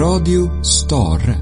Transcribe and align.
Radio 0.00 0.62
Stare. 0.62 1.34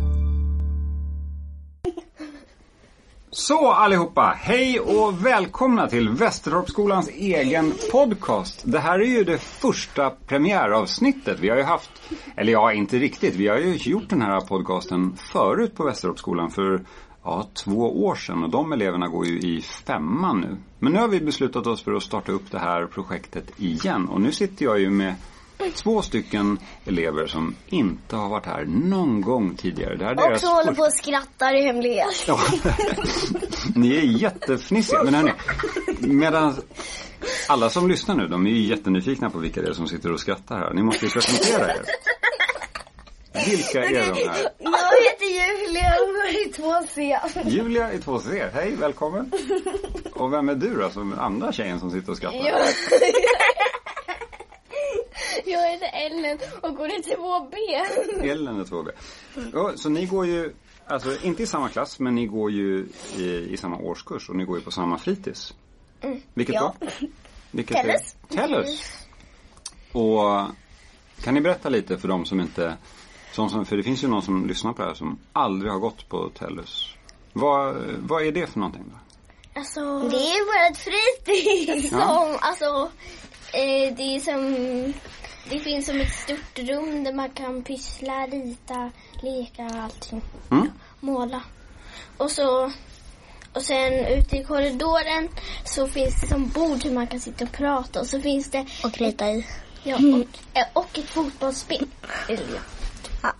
Så 3.30 3.72
allihopa, 3.72 4.34
hej 4.38 4.80
och 4.80 5.26
välkomna 5.26 5.88
till 5.88 6.08
Västertorpsskolans 6.08 7.08
egen 7.08 7.72
podcast. 7.92 8.62
Det 8.64 8.78
här 8.78 8.98
är 8.98 9.04
ju 9.04 9.24
det 9.24 9.38
första 9.38 10.10
premiäravsnittet. 10.10 11.40
Vi 11.40 11.48
har 11.48 11.56
ju 11.56 11.62
haft, 11.62 11.90
eller 12.36 12.52
ja, 12.52 12.72
inte 12.72 12.98
riktigt. 12.98 13.34
Vi 13.34 13.48
har 13.48 13.58
ju 13.58 13.74
gjort 13.74 14.08
den 14.08 14.22
här 14.22 14.40
podcasten 14.40 15.16
förut 15.16 15.74
på 15.76 15.84
Västertorpsskolan 15.84 16.50
för 16.50 16.84
ja, 17.24 17.46
två 17.64 18.04
år 18.04 18.14
sedan 18.14 18.44
och 18.44 18.50
de 18.50 18.72
eleverna 18.72 19.08
går 19.08 19.26
ju 19.26 19.38
i 19.38 19.62
femman 19.62 20.40
nu. 20.40 20.56
Men 20.78 20.92
nu 20.92 20.98
har 20.98 21.08
vi 21.08 21.20
beslutat 21.20 21.66
oss 21.66 21.82
för 21.82 21.94
att 21.94 22.02
starta 22.02 22.32
upp 22.32 22.50
det 22.50 22.58
här 22.58 22.86
projektet 22.86 23.60
igen 23.60 24.08
och 24.08 24.20
nu 24.20 24.32
sitter 24.32 24.64
jag 24.64 24.80
ju 24.80 24.90
med 24.90 25.14
två 25.74 26.02
stycken 26.02 26.58
elever 26.84 27.26
som 27.26 27.54
inte 27.66 28.16
har 28.16 28.28
varit 28.28 28.46
här 28.46 28.64
någon 28.64 29.20
gång 29.20 29.54
tidigare. 29.54 29.96
Det 29.96 30.04
här 30.04 30.12
är 30.12 30.32
Och 30.32 30.40
så 30.40 30.54
håller 30.54 30.72
på 30.72 30.82
och 30.82 30.92
skrattar 30.92 31.54
i 31.54 31.62
hemlighet. 31.62 32.24
Ja. 32.26 32.40
Ni 33.74 33.96
är 33.96 34.02
jättefnissiga. 34.02 35.04
Men 35.04 35.14
hörni, 35.14 35.32
medan 36.00 36.54
alla 37.48 37.70
som 37.70 37.88
lyssnar 37.88 38.14
nu, 38.14 38.26
de 38.28 38.46
är 38.46 38.50
ju 38.50 38.66
jättenyfikna 38.66 39.30
på 39.30 39.38
vilka 39.38 39.62
det 39.62 39.68
är 39.68 39.72
som 39.72 39.88
sitter 39.88 40.12
och 40.12 40.20
skrattar 40.20 40.56
här. 40.56 40.74
Ni 40.74 40.82
måste 40.82 41.04
ju 41.04 41.10
presentera 41.10 41.68
er. 41.68 41.82
Vilka 43.46 43.84
är 43.84 44.14
de 44.14 44.28
här? 44.28 44.48
Jag 44.58 45.02
heter 45.04 45.26
Julia 45.26 45.94
och 46.00 46.28
är 46.28 46.46
i 46.46 46.52
2C. 46.52 47.18
Julia 47.48 47.92
i 47.92 47.98
2C, 47.98 48.50
hej, 48.54 48.76
välkommen. 48.76 49.32
Och 50.12 50.32
vem 50.32 50.48
är 50.48 50.54
du 50.54 50.74
då, 50.74 50.90
som 50.90 51.18
andra 51.18 51.52
tjejen 51.52 51.80
som 51.80 51.90
sitter 51.90 52.10
och 52.10 52.16
skrattar? 52.16 52.38
Jag... 52.38 52.60
jag 55.50 55.70
heter 55.70 55.90
Ellen 55.92 56.38
och 56.62 56.76
går 56.76 56.88
i 56.88 56.98
2B. 57.02 57.54
Ellen 58.30 58.60
är 58.60 58.64
2B. 58.64 58.90
Ja, 59.52 59.72
så 59.76 59.88
ni 59.88 60.06
går 60.06 60.26
ju, 60.26 60.54
alltså 60.86 61.16
inte 61.22 61.42
i 61.42 61.46
samma 61.46 61.68
klass, 61.68 61.98
men 62.00 62.14
ni 62.14 62.26
går 62.26 62.50
ju 62.50 62.86
i, 63.16 63.24
i 63.52 63.56
samma 63.56 63.76
årskurs 63.76 64.28
och 64.28 64.36
ni 64.36 64.44
går 64.44 64.58
ju 64.58 64.64
på 64.64 64.70
samma 64.70 64.98
fritids. 64.98 65.54
Vilket 66.34 66.54
Ja. 66.54 66.74
då? 66.80 66.86
Vilket 67.50 67.76
Tellus. 67.76 68.16
Är? 68.30 68.36
Tellus. 68.36 68.98
Och 69.92 70.46
kan 71.24 71.34
ni 71.34 71.40
berätta 71.40 71.68
lite 71.68 71.98
för 71.98 72.08
de 72.08 72.24
som 72.24 72.40
inte, 72.40 72.76
som, 73.32 73.48
som, 73.50 73.66
för 73.66 73.76
det 73.76 73.82
finns 73.82 74.04
ju 74.04 74.08
någon 74.08 74.22
som 74.22 74.46
lyssnar 74.46 74.72
på 74.72 74.82
det 74.82 74.88
här 74.88 74.94
som 74.94 75.18
aldrig 75.32 75.72
har 75.72 75.78
gått 75.78 76.08
på 76.08 76.28
Tellus. 76.38 76.94
Vad, 77.32 77.76
vad 77.98 78.26
är 78.26 78.32
det 78.32 78.46
för 78.46 78.58
någonting 78.58 78.84
då? 78.90 78.98
Alltså... 79.60 79.80
Det 80.08 80.16
är 80.16 80.68
vårt 80.70 80.76
fritids. 80.76 81.92
Ja. 81.92 81.98
Som, 82.00 82.36
alltså, 82.40 82.90
eh, 83.52 83.94
det 83.96 84.02
är 84.16 84.20
som... 84.20 84.94
Det 85.50 85.58
finns 85.58 85.86
som 85.86 86.00
ett 86.00 86.14
stort 86.14 86.58
rum 86.58 87.04
där 87.04 87.12
man 87.12 87.30
kan 87.30 87.62
pyssla, 87.62 88.26
rita, 88.26 88.90
leka 89.22 89.64
och 89.64 89.82
allting. 89.82 90.22
Mm? 90.50 90.70
Måla. 91.00 91.42
Och 92.16 92.30
så... 92.30 92.72
Och 93.52 93.62
sen 93.62 93.92
ute 93.92 94.36
i 94.36 94.44
korridoren 94.44 95.28
så 95.64 95.88
finns 95.88 96.20
det 96.20 96.26
som 96.26 96.48
bord 96.48 96.82
som 96.82 96.94
man 96.94 97.06
kan 97.06 97.20
sitta 97.20 97.44
och 97.44 97.52
prata 97.52 98.00
och 98.00 98.06
så 98.06 98.20
finns 98.20 98.50
det... 98.50 98.66
Och 98.84 98.98
rita 98.98 99.30
i. 99.30 99.46
Ja, 99.82 99.96
och, 99.96 100.58
eh, 100.58 100.66
och 100.72 100.98
ett 100.98 101.10
fotbollsspel. 101.10 101.86
Eller 102.28 102.44
ja. 103.22 103.32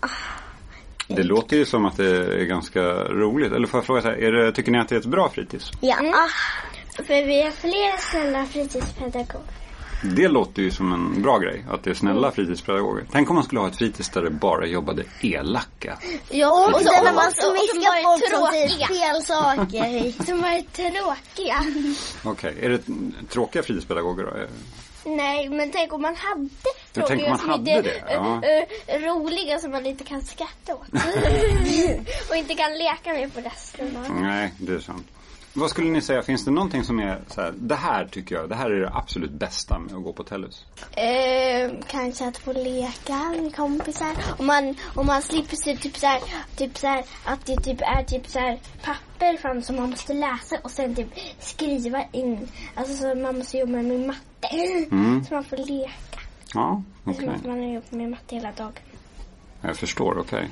Det 1.07 1.23
låter 1.23 1.57
ju 1.57 1.65
som 1.65 1.85
att 1.85 1.97
det 1.97 2.41
är 2.41 2.45
ganska 2.45 2.81
roligt. 3.03 3.53
Eller 3.53 3.67
får 3.67 3.77
jag 3.77 3.85
fråga 3.85 4.01
så 4.01 4.07
här, 4.07 4.15
är 4.15 4.31
det, 4.31 4.51
tycker 4.51 4.71
ni 4.71 4.79
att 4.79 4.89
det 4.89 4.95
är 4.95 4.99
ett 4.99 5.05
bra 5.05 5.29
fritids? 5.29 5.71
Ja. 5.81 5.95
För 6.95 7.25
vi 7.25 7.41
har 7.41 7.51
flera 7.51 7.97
snälla 7.97 8.45
fritidspedagoger. 8.45 9.58
Det 10.01 10.27
låter 10.27 10.61
ju 10.61 10.71
som 10.71 10.93
en 10.93 11.21
bra 11.21 11.37
grej, 11.37 11.65
att 11.69 11.83
det 11.83 11.89
är 11.89 11.93
snälla 11.93 12.31
fritidspedagoger. 12.31 13.03
Tänk 13.11 13.29
om 13.29 13.35
man 13.35 13.43
skulle 13.43 13.61
ha 13.61 13.67
ett 13.67 13.77
fritids 13.77 14.09
där 14.09 14.21
det 14.21 14.29
bara 14.29 14.65
jobbade 14.65 15.03
elaka. 15.21 15.97
Ja, 16.29 16.71
och, 16.73 16.81
sen 16.81 17.03
när 17.03 17.13
man 17.13 17.31
smiskar 17.31 18.03
folk 18.03 18.33
som 18.33 18.47
säger 18.51 18.87
fel 18.87 19.23
saker. 19.23 20.23
Som 20.25 20.43
är 20.43 20.61
tråkiga. 20.61 21.63
Okej, 22.23 22.55
är 22.61 22.69
det 22.69 22.81
tråkiga 23.29 23.63
fritidspedagoger 23.63 24.23
då? 24.23 24.31
Nej, 25.05 25.49
men 25.49 25.71
tänk 25.71 25.93
om 25.93 26.01
man 26.01 26.15
hade 26.15 26.49
Jag 26.93 27.07
tänker 27.07 27.25
om 27.25 27.31
man 27.31 27.49
hade 27.49 27.81
det, 27.81 28.03
ja. 28.09 28.41
ö, 28.43 28.65
roliga 28.99 29.59
som 29.59 29.71
man 29.71 29.85
inte 29.85 30.03
kan 30.03 30.21
skratta 30.21 30.75
åt. 30.75 30.87
och 32.29 32.35
inte 32.35 32.55
kan 32.55 32.77
leka 32.77 33.13
med 33.13 33.33
på 33.33 33.41
resten. 33.41 33.97
Nej, 34.21 34.53
det 34.57 34.73
är 34.73 34.79
sant. 34.79 35.07
Vad 35.53 35.69
skulle 35.69 35.89
ni 35.89 36.01
säga, 36.01 36.21
finns 36.21 36.45
det 36.45 36.51
någonting 36.51 36.83
som 36.83 36.99
är 36.99 37.21
så 37.27 37.41
här, 37.41 37.53
det 37.57 37.75
här 37.75 38.05
tycker 38.05 38.35
jag, 38.35 38.49
det 38.49 38.55
här 38.55 38.71
är 38.71 38.79
det 38.79 38.91
absolut 38.93 39.31
bästa 39.31 39.79
med 39.79 39.95
att 39.95 40.03
gå 40.03 40.13
på 40.13 40.23
Tellus? 40.23 40.65
Eh, 40.91 41.71
kanske 41.87 42.27
att 42.27 42.37
få 42.37 42.53
leka 42.53 43.17
med 43.41 43.55
kompisar. 43.55 44.15
Om 44.37 44.45
man, 44.45 44.75
om 44.95 45.05
man 45.05 45.21
slipper 45.21 45.55
se 45.55 45.77
typ 45.77 45.97
så 45.97 46.07
här, 46.07 46.21
typ 46.55 46.77
så 46.77 46.87
här, 46.87 47.03
att 47.25 47.45
det 47.45 47.55
typ 47.55 47.81
är 47.81 48.03
typ 48.03 48.27
så 48.27 48.39
här 48.39 48.59
papper 48.83 49.37
fram 49.37 49.61
som 49.61 49.75
man 49.75 49.89
måste 49.89 50.13
läsa 50.13 50.57
och 50.63 50.71
sen 50.71 50.95
typ 50.95 51.07
skriva 51.39 52.03
in. 52.11 52.47
Alltså 52.75 52.93
så 52.93 53.15
man 53.15 53.37
måste 53.37 53.57
jobba 53.57 53.71
med 53.71 53.99
matte. 53.99 54.85
Mm. 54.91 55.23
Så 55.27 55.33
man 55.33 55.43
får 55.43 55.57
leka. 55.57 56.19
Ja, 56.53 56.83
okej. 57.03 57.25
Som 57.25 57.35
att 57.35 57.45
man 57.45 57.59
har 57.59 57.73
jobbat 57.73 57.91
med 57.91 58.09
matte 58.09 58.35
hela 58.35 58.51
dagen. 58.51 58.73
Jag 59.61 59.77
förstår, 59.77 60.17
okej. 60.17 60.49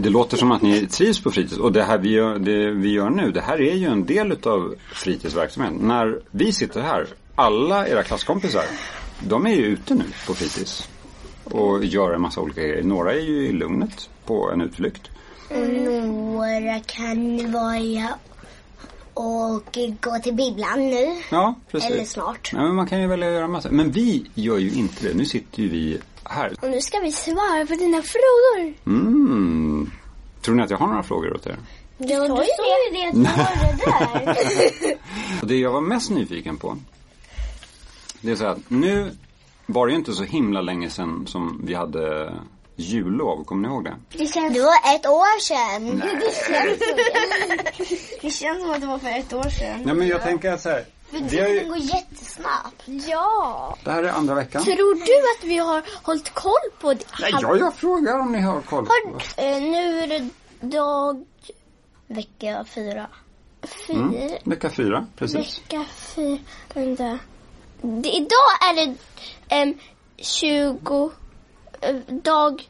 Det 0.00 0.10
låter 0.10 0.36
som 0.36 0.52
att 0.52 0.62
ni 0.62 0.86
trivs 0.86 1.22
på 1.22 1.30
fritids 1.30 1.58
och 1.58 1.72
det 1.72 1.82
här 1.82 1.98
vi 1.98 2.08
gör, 2.08 2.38
det 2.38 2.70
vi 2.70 2.92
gör 2.92 3.10
nu, 3.10 3.30
det 3.30 3.40
här 3.40 3.60
är 3.60 3.74
ju 3.74 3.86
en 3.86 4.06
del 4.06 4.32
utav 4.32 4.74
fritidsverksamheten. 4.92 5.88
När 5.88 6.20
vi 6.30 6.52
sitter 6.52 6.80
här, 6.80 7.06
alla 7.34 7.88
era 7.88 8.02
klasskompisar, 8.02 8.64
de 9.20 9.46
är 9.46 9.50
ju 9.50 9.64
ute 9.64 9.94
nu 9.94 10.04
på 10.26 10.34
fritids 10.34 10.88
och 11.44 11.84
gör 11.84 12.12
en 12.12 12.20
massa 12.20 12.40
olika 12.40 12.60
grejer. 12.60 12.82
Några 12.82 13.12
är 13.12 13.20
ju 13.20 13.46
i 13.46 13.52
lugnet 13.52 14.10
på 14.26 14.50
en 14.50 14.60
utflykt. 14.60 15.02
Några 15.50 16.80
kan 16.80 17.52
vara 17.52 18.08
och 19.14 19.78
gå 20.00 20.18
till 20.22 20.34
bibblan 20.34 20.90
nu. 20.90 21.22
Ja, 21.30 21.54
precis. 21.70 21.90
Eller 21.90 22.04
snart. 22.04 22.50
Ja, 22.52 22.62
men 22.62 22.74
man 22.74 22.86
kan 22.86 23.00
ju 23.00 23.06
välja 23.06 23.28
att 23.28 23.34
göra 23.34 23.48
massa. 23.48 23.70
Men 23.70 23.90
vi 23.90 24.26
gör 24.34 24.58
ju 24.58 24.70
inte 24.70 25.08
det. 25.08 25.14
Nu 25.14 25.24
sitter 25.24 25.62
ju 25.62 25.68
vi 25.68 25.98
här. 26.24 26.52
Och 26.60 26.70
nu 26.70 26.80
ska 26.80 26.98
vi 27.00 27.12
svara 27.12 27.66
på 27.66 27.74
dina 27.74 28.02
frågor. 28.02 28.74
Mm. 28.86 29.67
Tror 30.48 30.56
ni 30.56 30.62
att 30.62 30.70
jag 30.70 30.78
har 30.78 30.86
några 30.86 31.02
frågor 31.02 31.34
åt 31.34 31.46
er? 31.46 31.58
Ja, 31.98 32.20
du 32.20 32.28
sa 32.28 32.44
ju 32.44 32.92
det 32.92 33.06
att 33.08 33.14
du 33.14 33.22
var 33.22 33.76
det 33.76 34.86
där. 34.86 34.98
Och 35.42 35.46
det 35.48 35.56
jag 35.56 35.72
var 35.72 35.80
mest 35.80 36.10
nyfiken 36.10 36.56
på 36.56 36.76
Det 38.20 38.30
är 38.30 38.36
så 38.36 38.46
att 38.46 38.58
nu 38.68 39.10
var 39.66 39.86
det 39.86 39.90
ju 39.92 39.98
inte 39.98 40.12
så 40.12 40.22
himla 40.24 40.60
länge 40.60 40.90
sedan 40.90 41.26
som 41.26 41.60
vi 41.64 41.74
hade 41.74 42.34
jullov, 42.76 43.44
kommer 43.44 43.68
ni 43.68 43.74
ihåg 43.74 43.84
det? 43.84 43.94
Det 44.18 44.26
känns, 44.26 44.54
Det 44.54 44.60
var 44.60 44.94
ett 44.94 45.06
år 45.06 45.40
sedan. 45.40 46.02
det 48.22 48.30
känns 48.30 48.62
som 48.62 48.70
att 48.70 48.80
det 48.80 48.86
var 48.86 48.98
för 48.98 49.08
ett 49.18 49.32
år 49.32 49.50
sedan. 49.50 49.82
Nej 49.84 49.94
men 49.94 50.08
jag 50.08 50.22
tänker 50.22 50.52
att 50.52 50.60
så 50.62 50.68
här, 50.68 50.84
För 51.10 51.18
tiden 51.28 51.54
ju, 51.54 51.68
går 51.68 51.76
jättesnabbt. 51.78 52.82
Ja. 52.86 53.76
Det 53.84 53.90
här 53.90 54.02
är 54.02 54.08
andra 54.12 54.34
veckan 54.34 54.62
Tror 54.64 54.94
du 54.94 55.38
att 55.38 55.44
vi 55.50 55.58
har 55.58 55.82
hållit 56.02 56.34
koll 56.34 56.70
på 56.80 56.94
det? 56.94 57.04
Nej, 57.20 57.30
jag, 57.42 57.58
jag 57.58 57.74
frågar 57.74 58.18
om 58.18 58.32
ni 58.32 58.40
har 58.40 58.60
koll 58.60 58.86
Har, 58.86 59.12
eh, 59.44 59.62
nu 59.62 60.00
är 60.00 60.06
det 60.06 60.28
dag 60.60 61.24
Vecka 62.06 62.64
fyra. 62.74 63.06
fyra. 63.86 63.96
mm. 63.98 64.30
Vecka 64.44 64.70
fyra, 64.70 65.06
precis 65.16 65.60
Vecka 65.60 65.84
fyra. 65.90 66.38
Vänta. 66.74 67.18
Det, 67.82 68.08
idag 68.08 68.50
är 68.70 68.74
det 68.86 68.94
em, 69.48 69.74
20... 70.16 71.10
eh, 71.80 71.96
dag 72.08 72.68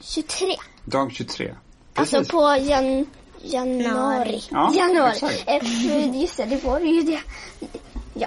23. 0.00 0.56
Dag 0.84 1.12
23 1.12 1.54
Precis 1.94 2.14
Alltså 2.14 2.32
på 2.36 2.56
jan, 2.70 3.06
januari. 3.44 4.42
Ja, 4.50 4.72
januari. 4.74 5.10
exakt. 5.12 5.44
Eh, 5.46 6.20
Just 6.20 6.36
det, 6.36 6.44
det 6.44 6.64
var 6.64 6.80
ju 6.80 7.02
det. 7.02 7.20
Ja. 8.14 8.26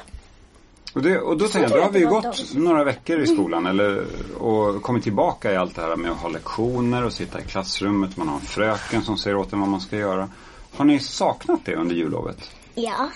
Och, 0.94 1.02
det, 1.02 1.20
och 1.20 1.38
då 1.38 1.48
tänker 1.48 1.70
jag, 1.70 1.80
då 1.80 1.84
har 1.84 1.92
vi 1.92 2.00
ju 2.00 2.08
gått 2.08 2.54
några 2.56 2.84
veckor 2.84 3.20
i 3.20 3.28
skolan 3.28 3.66
eller, 3.66 4.06
och 4.40 4.81
kommit 4.81 5.04
tillbaka 5.04 5.52
i 5.52 5.56
allt 5.58 5.75
det 5.75 5.81
här 5.81 5.96
med 5.96 6.12
att 6.12 6.18
ha 6.18 6.30
lektioner 6.30 7.04
och 7.04 7.14
sitta 7.14 7.40
i 7.40 7.44
klassrummet. 7.44 8.18
Man 8.18 8.28
har 8.28 8.36
en 8.36 8.42
fröken 8.42 9.02
som 9.02 9.18
säger 9.18 9.38
åt 9.38 9.54
en 9.54 9.60
vad 9.60 9.69
man 9.69 9.81
ska 9.81 9.98
göra. 9.98 10.30
Har 10.75 10.86
ni 10.86 11.00
saknat 11.00 11.60
det 11.66 11.75
under 11.75 11.96
jullovet? 11.96 12.50
Ja. 12.75 13.10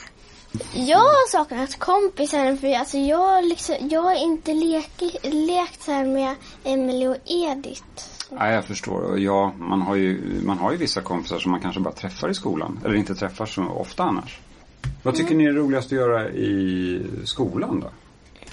Jag 0.73 0.97
har 0.97 1.29
saknat 1.29 1.79
kompisar 1.79 2.55
för 2.55 2.73
alltså 2.75 2.97
jag, 2.97 3.45
liksom, 3.45 3.75
jag 3.89 4.01
har 4.01 4.23
inte 4.23 4.53
lek, 4.53 5.01
lekt 5.23 5.83
så 5.83 5.91
här 5.91 6.05
med 6.05 6.35
Emily 6.63 7.07
och 7.07 7.17
Edith. 7.25 8.10
Nej, 8.39 8.53
jag 8.53 8.65
förstår. 8.65 9.01
Och 9.01 9.19
Ja, 9.19 9.53
man 9.57 9.81
har, 9.81 9.95
ju, 9.95 10.41
man 10.45 10.57
har 10.57 10.71
ju 10.71 10.77
vissa 10.77 11.01
kompisar 11.01 11.39
som 11.39 11.51
man 11.51 11.61
kanske 11.61 11.81
bara 11.81 11.93
träffar 11.93 12.29
i 12.29 12.33
skolan. 12.33 12.79
Eller 12.85 12.95
inte 12.95 13.15
träffar 13.15 13.45
så 13.45 13.63
ofta 13.63 14.03
annars. 14.03 14.39
Vad 15.03 15.15
tycker 15.15 15.35
ni 15.35 15.45
är 15.45 15.53
roligast 15.53 15.85
att 15.85 15.91
göra 15.91 16.29
i 16.29 17.01
skolan 17.25 17.79
då? 17.79 17.89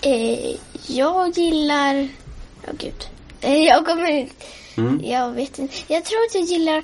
Eh, 0.09 0.57
jag 0.87 1.39
gillar... 1.39 2.09
Åh 2.69 2.75
gud. 2.79 3.09
Eh, 3.41 3.57
jag 3.57 3.87
kommer 3.87 4.07
inte... 4.11 4.35
Mm. 4.77 5.01
Jag 5.05 5.33
vet 5.33 5.59
inte. 5.59 5.75
Jag 5.89 6.05
tror 6.05 6.19
att 6.19 6.35
jag 6.35 6.45
gillar 6.45 6.83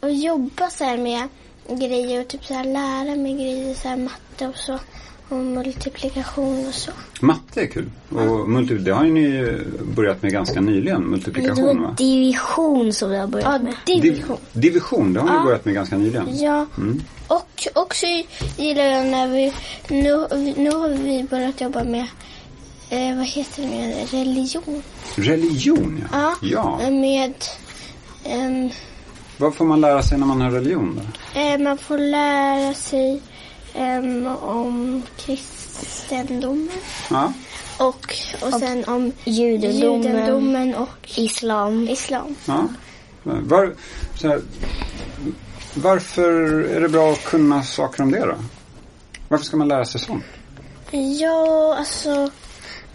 att 0.00 0.18
jobba 0.18 0.70
så 0.70 0.84
här 0.84 0.96
med 0.96 1.28
grejer 1.68 2.20
och 2.20 2.28
typ 2.28 2.44
så 2.44 2.54
här 2.54 2.64
lära 2.64 3.16
mig 3.16 3.34
grejer, 3.34 3.74
så 3.74 3.88
här 3.88 3.96
matte 3.96 4.48
och 4.48 4.56
så. 4.56 4.78
Och 5.28 5.36
multiplikation 5.36 6.66
och 6.68 6.74
så. 6.74 6.90
Matte 7.20 7.60
är 7.62 7.66
kul. 7.66 7.90
Och 8.10 8.48
multi, 8.48 8.74
det 8.74 8.90
har 8.92 9.04
ju 9.04 9.12
ni 9.12 9.56
börjat 9.96 10.22
med 10.22 10.32
ganska 10.32 10.60
nyligen, 10.60 11.00
Det 11.02 11.06
multiplikation 11.08 11.66
var 11.80 11.88
va? 11.88 11.94
division 11.98 12.92
som 12.92 13.10
vi 13.10 13.16
har 13.16 13.22
Ja, 13.22 13.26
börjat 13.28 13.62
med. 13.62 13.74
division. 13.86 14.36
Div, 14.52 14.62
division, 14.62 15.12
det 15.12 15.20
har 15.20 15.28
ni 15.28 15.34
Ja. 15.34 15.42
börjat 15.44 15.64
med 15.64 15.74
ganska 15.74 15.96
nyligen. 15.98 16.38
Ja, 16.38 16.66
Mm. 16.78 17.02
och 17.28 17.68
också 17.74 18.06
gillar 18.56 18.84
jag 18.84 19.06
när 19.06 19.28
vi, 19.28 19.52
nu, 19.88 20.26
nu 20.56 20.70
har 20.70 20.88
vi 20.88 21.26
börjat 21.30 21.60
jobba 21.60 21.84
med, 21.84 22.06
eh, 22.90 23.16
vad 23.16 23.26
heter 23.26 23.62
det, 23.62 23.68
med 23.68 24.10
religion. 24.10 24.82
Religion 25.16 26.04
ja. 26.12 26.34
Ja, 26.42 26.78
ja. 26.82 26.90
med, 26.90 27.34
ehm, 28.24 28.70
Vad 29.38 29.54
får 29.54 29.64
man 29.64 29.80
lära 29.80 30.02
sig 30.02 30.18
när 30.18 30.26
man 30.26 30.40
har 30.40 30.50
religion 30.50 31.00
då? 31.34 31.40
eh, 31.40 31.58
man 31.58 31.78
får 31.78 31.98
lära 31.98 32.74
sig 32.74 33.20
ehm, 33.78 34.26
om 34.26 35.02
kristendomen 35.16 36.68
Ja. 37.10 37.32
och, 37.78 38.14
och 38.40 38.52
sen 38.60 38.84
om 38.84 39.12
Judendomen, 39.24 40.02
judendomen 40.02 40.74
och 40.74 41.08
islam. 41.16 41.88
islam. 41.88 42.36
ja. 42.44 42.68
Var, 43.22 43.74
så 44.14 44.28
här, 44.28 44.40
varför 45.74 46.32
är 46.64 46.80
det 46.80 46.88
bra 46.88 47.12
att 47.12 47.24
kunna 47.24 47.62
saker 47.62 48.02
om 48.02 48.10
det 48.10 48.20
då? 48.20 48.34
Varför 49.28 49.44
ska 49.44 49.56
man 49.56 49.68
lära 49.68 49.84
sig 49.84 50.00
sånt? 50.00 50.24
Ja, 50.90 51.76
alltså 51.78 52.30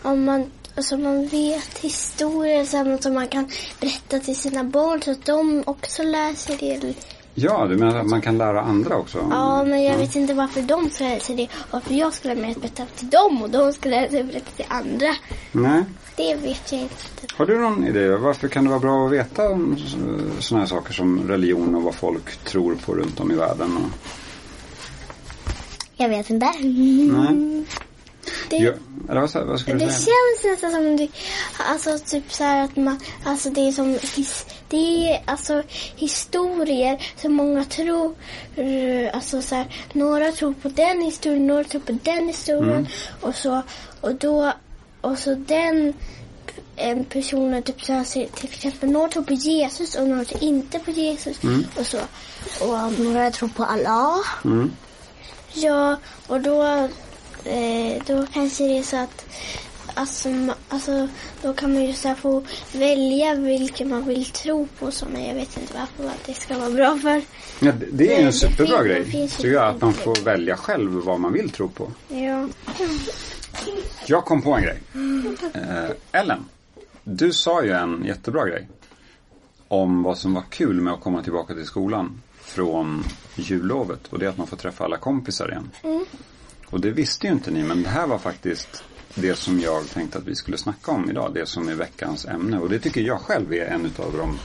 om 0.01 0.23
man, 0.25 0.51
alltså, 0.75 0.97
man 0.97 1.27
vet 1.27 1.77
historier 1.77 2.65
som 3.01 3.13
man 3.13 3.27
kan 3.27 3.49
berätta 3.79 4.19
till 4.19 4.35
sina 4.35 4.63
barn 4.63 5.01
så 5.01 5.11
att 5.11 5.25
de 5.25 5.63
också 5.65 6.03
lär 6.03 6.33
sig 6.35 6.57
det. 6.81 6.93
Ja, 7.35 7.65
du 7.65 7.77
menar 7.77 7.99
att 7.99 8.09
man 8.09 8.21
kan 8.21 8.37
lära 8.37 8.61
andra 8.61 8.95
också? 8.95 9.27
Ja, 9.31 9.63
men 9.63 9.83
jag 9.83 9.97
vet 9.97 10.15
inte 10.15 10.33
varför 10.33 10.61
de 10.61 10.89
ska 10.89 11.03
lära 11.03 11.19
sig 11.19 11.35
det. 11.35 11.47
Varför 11.71 11.93
jag 11.93 12.13
ska 12.13 12.27
lära 12.27 12.39
mig 12.39 12.51
att 12.51 12.61
berätta 12.61 12.85
till 12.95 13.09
dem 13.09 13.41
och 13.41 13.49
de 13.49 13.73
ska 13.73 13.89
lära 13.89 14.09
sig 14.09 14.19
att 14.19 14.27
berätta 14.27 14.51
till 14.55 14.65
andra. 14.67 15.15
Nej. 15.51 15.83
Det 16.15 16.35
vet 16.35 16.71
jag 16.71 16.81
inte. 16.81 16.95
Har 17.37 17.45
du 17.45 17.59
någon 17.59 17.87
idé? 17.87 18.09
Varför 18.09 18.47
kan 18.47 18.63
det 18.63 18.69
vara 18.69 18.79
bra 18.79 19.05
att 19.05 19.11
veta 19.11 19.49
om 19.49 19.77
sådana 20.39 20.63
här 20.63 20.69
saker 20.69 20.93
som 20.93 21.27
religion 21.27 21.75
och 21.75 21.83
vad 21.83 21.95
folk 21.95 22.37
tror 22.43 22.75
på 22.75 22.93
runt 22.95 23.19
om 23.19 23.31
i 23.31 23.35
världen? 23.35 23.77
Och... 23.77 24.09
Jag 25.95 26.09
vet 26.09 26.29
inte. 26.29 26.51
Nej. 26.61 27.65
Det, 28.59 29.11
eller 29.11 29.21
vad, 29.21 29.47
vad 29.47 29.59
skulle 29.59 29.77
det 29.79 29.85
du 29.85 29.91
säga? 29.91 30.05
känns 30.05 30.51
nästan 30.51 30.71
som 30.71 30.97
det, 30.97 31.07
alltså 31.57 31.99
typ 32.05 32.33
så 32.33 32.43
här 32.43 32.63
att 32.63 32.75
man, 32.75 32.99
alltså 33.25 33.49
det 33.49 33.61
är 33.67 33.71
som, 33.71 33.97
his, 34.15 34.45
det 34.69 35.09
är 35.09 35.21
alltså 35.25 35.63
historier 35.95 37.07
som 37.15 37.33
många 37.33 37.65
tror, 37.65 38.15
alltså 39.13 39.41
så 39.41 39.55
här, 39.55 39.65
några 39.93 40.31
tror 40.31 40.53
på 40.53 40.69
den 40.69 41.01
historien, 41.01 41.47
några 41.47 41.63
tror 41.63 41.81
på 41.81 41.99
den 42.03 42.27
historien 42.27 42.69
Mm. 42.73 42.85
och 43.21 43.35
så, 43.35 43.61
och 44.01 44.15
då, 44.15 44.53
och 45.01 45.19
så 45.19 45.35
den 45.35 45.93
en 46.75 47.05
personen, 47.05 47.63
typ 47.63 47.83
så 47.83 47.93
här, 47.93 48.03
till 48.35 48.49
exempel 48.53 48.91
några 48.91 49.09
tror 49.09 49.23
på 49.23 49.33
Jesus 49.33 49.95
och 49.95 50.07
några 50.07 50.25
tror 50.25 50.43
inte 50.43 50.79
på 50.79 50.91
Jesus 50.91 51.37
och 51.79 51.85
så. 51.85 51.97
Och 52.61 52.99
Några 52.99 53.31
tror 53.31 53.49
på 53.49 53.63
Allah. 53.63 54.19
Mm. 54.45 54.71
Ja, 55.53 55.97
och 56.27 56.41
då, 56.41 56.89
eh, 57.45 58.03
då 58.07 58.25
kanske 58.33 58.63
det 58.63 58.77
är 58.77 58.83
så 58.83 58.97
att 58.97 59.25
alltså, 59.95 60.29
alltså, 60.69 61.07
då 61.41 61.53
kan 61.53 61.73
man 61.73 61.83
ju 61.85 61.93
så 61.93 62.15
få 62.15 62.43
välja 62.73 63.33
vilken 63.35 63.89
man 63.89 64.05
vill 64.05 64.25
tro 64.25 64.67
på. 64.79 64.91
Men 65.13 65.25
jag 65.27 65.35
vet 65.35 65.57
inte 65.57 65.73
varför 65.73 66.15
det 66.25 66.33
ska 66.33 66.57
vara 66.59 66.69
bra 66.69 66.97
för. 66.97 67.21
Ja, 67.59 67.71
det, 67.71 67.85
det 67.91 68.13
är 68.13 68.17
Det- 68.17 68.23
en 68.23 68.33
superbra 68.33 68.65
finns- 68.77 68.83
grej. 68.87 69.05
finns 69.05 69.33
ju 69.33 69.37
Tycker 69.43 69.53
jag, 69.55 69.67
att 69.75 69.81
man 69.81 69.93
får 69.93 70.23
välja 70.25 70.57
själv 70.57 70.91
vad 70.91 71.19
man 71.19 71.33
vill 71.33 71.49
tro 71.49 71.69
på. 71.69 71.91
Ja. 72.07 72.47
Jag 74.05 74.25
kom 74.25 74.41
på 74.41 74.53
en 74.55 74.63
grej. 74.63 74.79
Eh, 75.53 75.89
Ellen, 76.21 76.45
du 77.03 77.31
sa 77.33 77.63
ju 77.63 77.71
en 77.71 78.03
jättebra 78.05 78.47
grej. 78.47 78.67
Om 79.67 80.03
vad 80.03 80.17
som 80.17 80.33
var 80.33 80.43
kul 80.49 80.81
med 80.81 80.93
att 80.93 81.01
komma 81.01 81.23
tillbaka 81.23 81.53
till 81.53 81.65
skolan 81.65 82.21
från 82.41 83.03
jullovet. 83.35 84.07
Och 84.09 84.19
det 84.19 84.25
är 84.25 84.29
att 84.29 84.37
man 84.37 84.47
får 84.47 84.57
träffa 84.57 84.83
alla 84.85 84.97
kompisar 84.97 85.49
igen. 85.51 85.69
Och 86.73 86.81
det 86.81 86.91
visste 86.91 87.27
ju 87.27 87.33
inte 87.33 87.51
ni, 87.51 87.63
men 87.63 87.83
det 87.83 87.89
här 87.89 88.07
var 88.07 88.17
faktiskt 88.17 88.83
det 89.15 89.35
som 89.35 89.59
jag 89.59 89.89
tänkte 89.89 90.17
att 90.17 90.27
vi 90.27 90.35
skulle 90.35 90.57
snacka 90.57 90.91
om 90.91 91.09
idag. 91.09 91.33
Det 91.33 91.45
som 91.45 91.67
är 91.67 91.75
veckans 91.75 92.25
ämne. 92.25 92.59
Och 92.59 92.69
det 92.69 92.79
tycker 92.79 93.01
jag 93.01 93.21
själv 93.21 93.53
är 93.53 93.65
en 93.65 93.85
av 93.85 94.17
de 94.17 94.39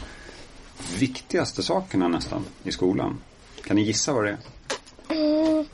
viktigaste 0.98 1.62
sakerna 1.62 2.08
nästan 2.08 2.44
i 2.64 2.72
skolan. 2.72 3.18
Kan 3.64 3.76
ni 3.76 3.82
gissa 3.82 4.12
vad 4.12 4.24
det 4.24 4.30
är? 4.30 4.38
Mm, 5.08 5.66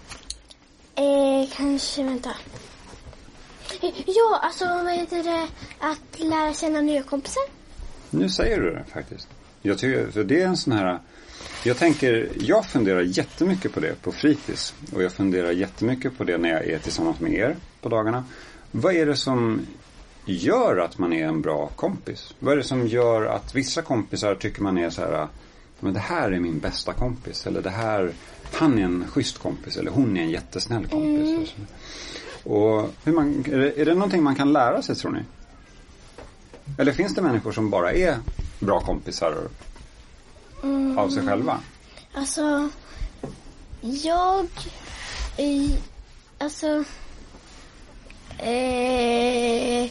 eh, 0.95 1.49
kanske, 1.57 2.03
vänta. 2.03 2.31
Ja, 4.07 4.41
alltså 4.43 4.65
vad 4.65 4.95
heter 4.95 5.23
det? 5.23 5.49
Att 5.79 6.21
lära 6.21 6.55
känna 6.55 6.81
nya 6.81 7.03
kompisar. 7.03 7.43
Nu 8.11 8.29
säger 8.29 8.61
du 8.61 8.71
det 8.71 8.85
faktiskt. 8.93 9.29
Jag 9.63 9.79
tycker, 9.79 10.11
för 10.11 10.25
det 10.25 10.43
är 10.43 10.47
en 10.47 10.57
sån 10.57 10.73
här 10.73 11.01
jag 11.65 11.77
tänker, 11.77 12.29
jag 12.41 12.67
funderar 12.67 13.01
jättemycket 13.01 13.73
på 13.73 13.81
det 13.81 14.03
på 14.03 14.13
fritids. 14.13 14.75
Och 14.93 15.03
jag 15.03 15.13
funderar 15.13 15.51
jättemycket 15.51 16.19
på 16.19 16.25
det 16.25 16.39
när 16.39 16.49
jag 16.49 16.67
är 16.67 16.79
tillsammans 16.79 17.21
med 17.21 17.33
er 17.33 17.57
på 17.81 17.89
dagarna. 17.89 18.25
Vad 18.71 18.95
är 18.95 19.07
det 19.07 19.17
som 19.17 19.61
gör 20.25 20.77
att 20.77 20.99
man 20.99 21.13
är 21.13 21.27
en 21.27 21.43
bra 21.43 21.71
kompis? 21.77 22.35
Vad 22.39 22.53
är 22.53 22.57
det 22.57 22.65
som 22.65 22.87
gör 22.87 23.27
att 23.27 23.55
vissa 23.55 23.83
kompisar 23.83 24.35
tycker 24.35 24.63
man 24.63 24.79
är 24.79 24.91
så 24.91 25.03
här, 25.03 25.29
men 25.81 25.93
det 25.93 26.01
här 26.01 26.33
är 26.33 26.41
min 26.41 26.59
bästa 26.59 26.93
kompis. 26.93 27.47
Eller 27.47 27.63
det 27.63 27.71
här, 27.71 28.13
han 28.53 28.79
är 28.79 28.83
en 28.83 29.05
schysst 29.09 29.39
kompis. 29.39 29.77
Eller 29.77 29.91
hon 29.91 30.17
är 30.17 30.23
en 30.23 30.31
jättesnäll 30.31 30.87
kompis. 30.87 31.39
Och, 31.39 31.49
så. 31.49 32.51
och 32.51 32.91
hur 33.05 33.13
man, 33.13 33.45
är, 33.53 33.59
det, 33.59 33.81
är 33.81 33.85
det 33.85 33.95
någonting 33.95 34.23
man 34.23 34.35
kan 34.35 34.53
lära 34.53 34.83
sig 34.83 34.95
tror 34.97 35.11
ni? 35.13 35.21
Eller 36.79 36.93
finns 36.93 37.15
det 37.15 37.23
människor 37.23 37.53
som 37.53 37.71
bara 37.71 37.93
är 37.93 38.17
bra 38.61 38.81
kompisar 38.81 39.37
Mm. 40.65 40.99
av 40.99 41.09
sig 41.09 41.27
själva? 41.27 41.61
Alltså, 42.15 42.69
jag... 43.81 44.49
I, 45.37 45.77
alltså... 46.39 46.85
Eh, 48.39 49.91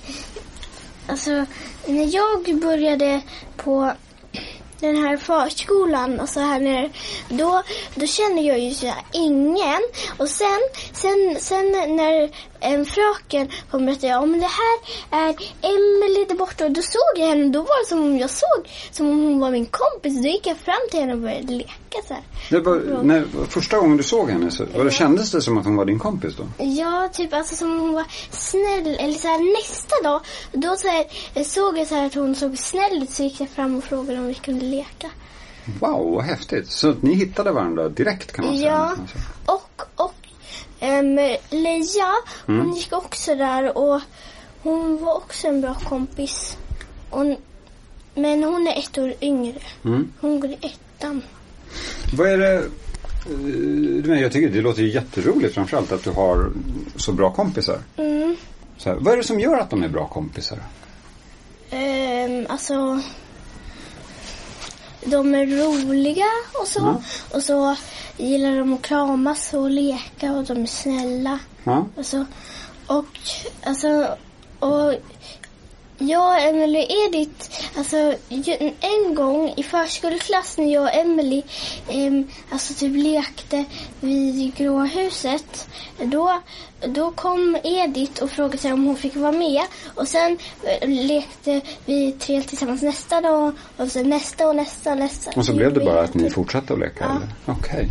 alltså, 1.07 1.45
när 1.87 2.15
jag 2.15 2.59
började 2.61 3.21
på 3.57 3.93
den 4.79 4.97
här 4.97 5.17
förskolan 5.17 6.19
och 6.19 6.29
så 6.29 6.39
här 6.39 6.59
nere, 6.59 6.89
då, 7.29 7.63
då 7.95 8.07
kände 8.07 8.41
jag 8.41 8.59
ju 8.59 8.73
så 8.73 8.85
här, 8.85 9.03
ingen. 9.11 9.81
Och 10.17 10.29
sen, 10.29 10.59
sen, 10.93 11.35
sen 11.39 11.71
när 11.71 12.31
en 12.63 12.85
fröken 12.85 13.49
och 13.71 13.81
berättade, 13.81 14.25
men 14.25 14.39
det 14.39 14.47
här 14.61 14.77
är 15.11 15.35
Emelie 15.61 16.25
där 16.29 16.35
borta. 16.35 16.65
Och 16.65 16.71
då 16.71 16.81
såg 16.81 17.13
jag 17.15 17.27
henne, 17.27 17.49
då 17.49 17.59
var 17.59 17.83
det 17.83 17.89
som 17.89 17.99
om 17.99 18.17
jag 18.17 18.29
såg, 18.29 18.69
som 18.91 19.09
om 19.09 19.23
hon 19.23 19.39
var 19.39 19.51
min 19.51 19.65
kompis. 19.65 20.21
Då 20.21 20.27
gick 20.27 20.47
jag 20.47 20.57
fram 20.57 20.87
till 20.91 20.99
henne 20.99 21.13
och 21.13 21.19
började 21.19 21.53
leka 21.53 21.97
så 22.07 22.13
här. 22.13 22.59
Var, 22.61 23.03
när, 23.03 23.25
första 23.49 23.77
gången 23.77 23.97
du 23.97 24.03
såg 24.03 24.29
henne, 24.29 24.51
så, 24.51 24.65
var 24.75 24.85
det, 24.85 24.91
kändes 24.91 25.31
det 25.31 25.41
som 25.41 25.57
att 25.57 25.65
hon 25.65 25.75
var 25.75 25.85
din 25.85 25.99
kompis 25.99 26.33
då? 26.37 26.63
Ja, 26.65 27.09
typ 27.13 27.33
alltså 27.33 27.55
som 27.55 27.79
hon 27.79 27.93
var 27.93 28.05
snäll. 28.31 28.95
Eller 28.99 29.13
så 29.13 29.27
här, 29.27 29.61
nästa 29.61 30.09
dag, 30.09 30.21
då 30.51 30.75
så 30.75 30.87
här, 30.87 31.43
såg 31.43 31.77
jag 31.77 31.87
så 31.87 31.95
här 31.95 32.05
att 32.05 32.15
hon 32.15 32.35
såg 32.35 32.57
snäll 32.57 33.03
ut 33.03 33.09
så 33.09 33.23
gick 33.23 33.41
jag 33.41 33.49
fram 33.49 33.77
och 33.77 33.83
frågade 33.83 34.19
om 34.19 34.27
vi 34.27 34.33
kunde 34.33 34.65
leka. 34.65 35.09
Wow, 35.79 36.13
vad 36.15 36.23
häftigt. 36.23 36.71
Så 36.71 36.95
ni 37.01 37.13
hittade 37.13 37.51
varandra 37.51 37.89
direkt 37.89 38.31
kan 38.31 38.45
man 38.45 38.57
säga. 38.57 38.71
Ja, 38.71 38.89
nästan 38.89 39.07
så. 39.07 39.53
och, 39.53 40.05
och 40.05 40.22
um, 40.83 41.15
Leia, 41.49 42.13
hon 42.45 42.59
Mm. 42.59 42.71
gick 42.73 42.93
också 42.93 43.35
där 43.35 43.77
och 43.77 44.01
hon 44.63 45.05
var 45.05 45.15
också 45.15 45.47
en 45.47 45.61
bra 45.61 45.73
kompis. 45.73 46.57
Hon, 47.09 47.35
men 48.15 48.43
hon 48.43 48.67
är 48.67 48.79
ett 48.79 48.97
år 48.97 49.13
yngre. 49.21 49.59
Mm. 49.85 50.11
Hon 50.21 50.39
går 50.39 50.49
i 50.51 50.57
ettan. 50.61 51.21
Vad 52.13 52.27
är 52.29 52.37
det, 52.37 52.53
eh, 52.55 54.05
men 54.05 54.19
jag 54.19 54.31
tycker 54.31 54.49
det 54.49 54.61
låter 54.61 54.81
ju 54.81 54.89
jätteroligt 54.89 55.53
framförallt 55.55 55.91
att 55.91 56.03
du 56.03 56.09
har 56.11 56.51
så 56.95 57.11
bra 57.11 57.31
kompisar. 57.31 57.79
Mm. 57.97 58.35
Så 58.77 58.89
här, 58.89 58.97
vad 58.99 59.13
är 59.13 59.17
det 59.17 59.23
som 59.23 59.39
gör 59.39 59.57
att 59.57 59.69
de 59.69 59.83
är 59.83 59.89
bra 59.89 60.07
kompisar? 60.07 60.59
Um, 61.71 62.45
alltså, 62.49 62.99
de 65.05 65.35
är 65.35 65.45
roliga 65.45 66.25
och 66.61 66.67
så. 66.67 66.79
Ja. 66.79 67.01
Och 67.37 67.43
så 67.43 67.75
gillar 68.17 68.57
de 68.57 68.73
att 68.73 68.81
kramas 68.81 69.53
och 69.53 69.69
leka 69.69 70.31
och 70.33 70.43
de 70.43 70.61
är 70.61 70.65
snälla. 70.65 71.39
Ja? 71.63 71.85
Alltså, 71.97 72.25
och 72.87 73.19
alltså, 73.63 74.17
och 74.59 74.93
och 75.99 76.39
Emily 76.39 76.79
och 76.85 76.91
Edith, 77.15 77.49
alltså 77.77 78.13
en 78.81 79.15
gång 79.15 79.53
i 79.57 79.63
förskoleklass 79.63 80.57
när 80.57 80.73
jag 80.73 80.83
och 80.83 80.93
Emily 80.95 81.41
em, 81.89 82.27
alltså 82.49 82.73
typ 82.73 82.95
lekte 82.95 83.65
vid 83.99 84.55
Gråa 84.55 84.83
huset. 84.83 85.67
Då, 86.03 86.41
då 86.87 87.11
kom 87.11 87.57
Edith 87.63 88.23
och 88.23 88.29
frågade 88.31 88.57
sig 88.57 88.73
om 88.73 88.83
hon 88.85 88.95
fick 88.95 89.15
vara 89.15 89.31
med. 89.31 89.61
Och 89.95 90.07
sen 90.07 90.37
eh, 90.81 90.89
lekte 90.89 91.61
vi 91.85 92.11
tre 92.11 92.41
tillsammans 92.41 92.81
nästa 92.81 93.21
dag 93.21 93.53
och 93.77 93.87
sen 93.91 94.09
nästa 94.09 94.47
och 94.47 94.55
nästa 94.55 94.91
och 94.91 94.97
nästa. 94.97 95.31
Och 95.35 95.45
så 95.45 95.53
blev 95.53 95.73
det 95.73 95.79
bara 95.79 96.01
att 96.01 96.13
ni 96.13 96.29
fortsatte 96.29 96.73
att 96.73 96.79
leka? 96.79 97.21
Ja. 97.45 97.53
Okej. 97.53 97.89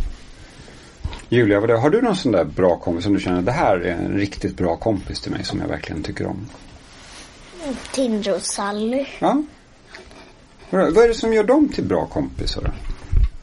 Julia, 1.29 1.59
vad 1.59 1.69
det- 1.69 1.77
har 1.77 1.89
du 1.89 2.01
någon 2.01 2.15
sån 2.15 2.31
där 2.31 2.43
bra 2.43 2.77
kompis 2.77 3.03
som 3.03 3.13
du 3.13 3.19
känner 3.19 3.41
det 3.41 3.51
här 3.51 3.77
är 3.77 3.91
en 3.91 4.11
riktigt 4.17 4.57
bra 4.57 4.75
kompis 4.77 5.21
till 5.21 5.31
mig 5.31 5.43
som 5.43 5.59
jag 5.59 5.67
verkligen 5.67 6.03
tycker 6.03 6.27
om? 6.27 6.47
Tinder 7.91 8.35
och 8.35 8.41
Sally. 8.41 9.05
Ja. 9.19 9.43
Vad 10.69 10.97
är 10.97 11.07
det 11.07 11.13
som 11.13 11.33
gör 11.33 11.43
dem 11.43 11.69
till 11.69 11.83
bra 11.83 12.05
kompisar? 12.05 12.61
då? 12.61 12.69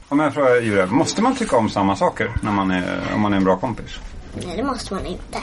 Om 0.09 0.21
jag 0.21 0.35
frågar 0.35 0.61
Julia, 0.61 0.87
måste 0.87 1.23
man 1.23 1.35
tycka 1.35 1.57
om 1.57 1.71
samma 1.71 1.97
saker 1.97 2.33
när 2.43 2.53
man 2.53 2.71
är, 2.71 3.01
om 3.15 3.21
man 3.21 3.33
är 3.33 3.37
en 3.37 3.45
bra 3.45 3.57
kompis? 3.57 4.01
Nej, 4.47 4.57
det 4.57 4.63
måste 4.63 4.95
man 4.95 5.07
inte. 5.07 5.39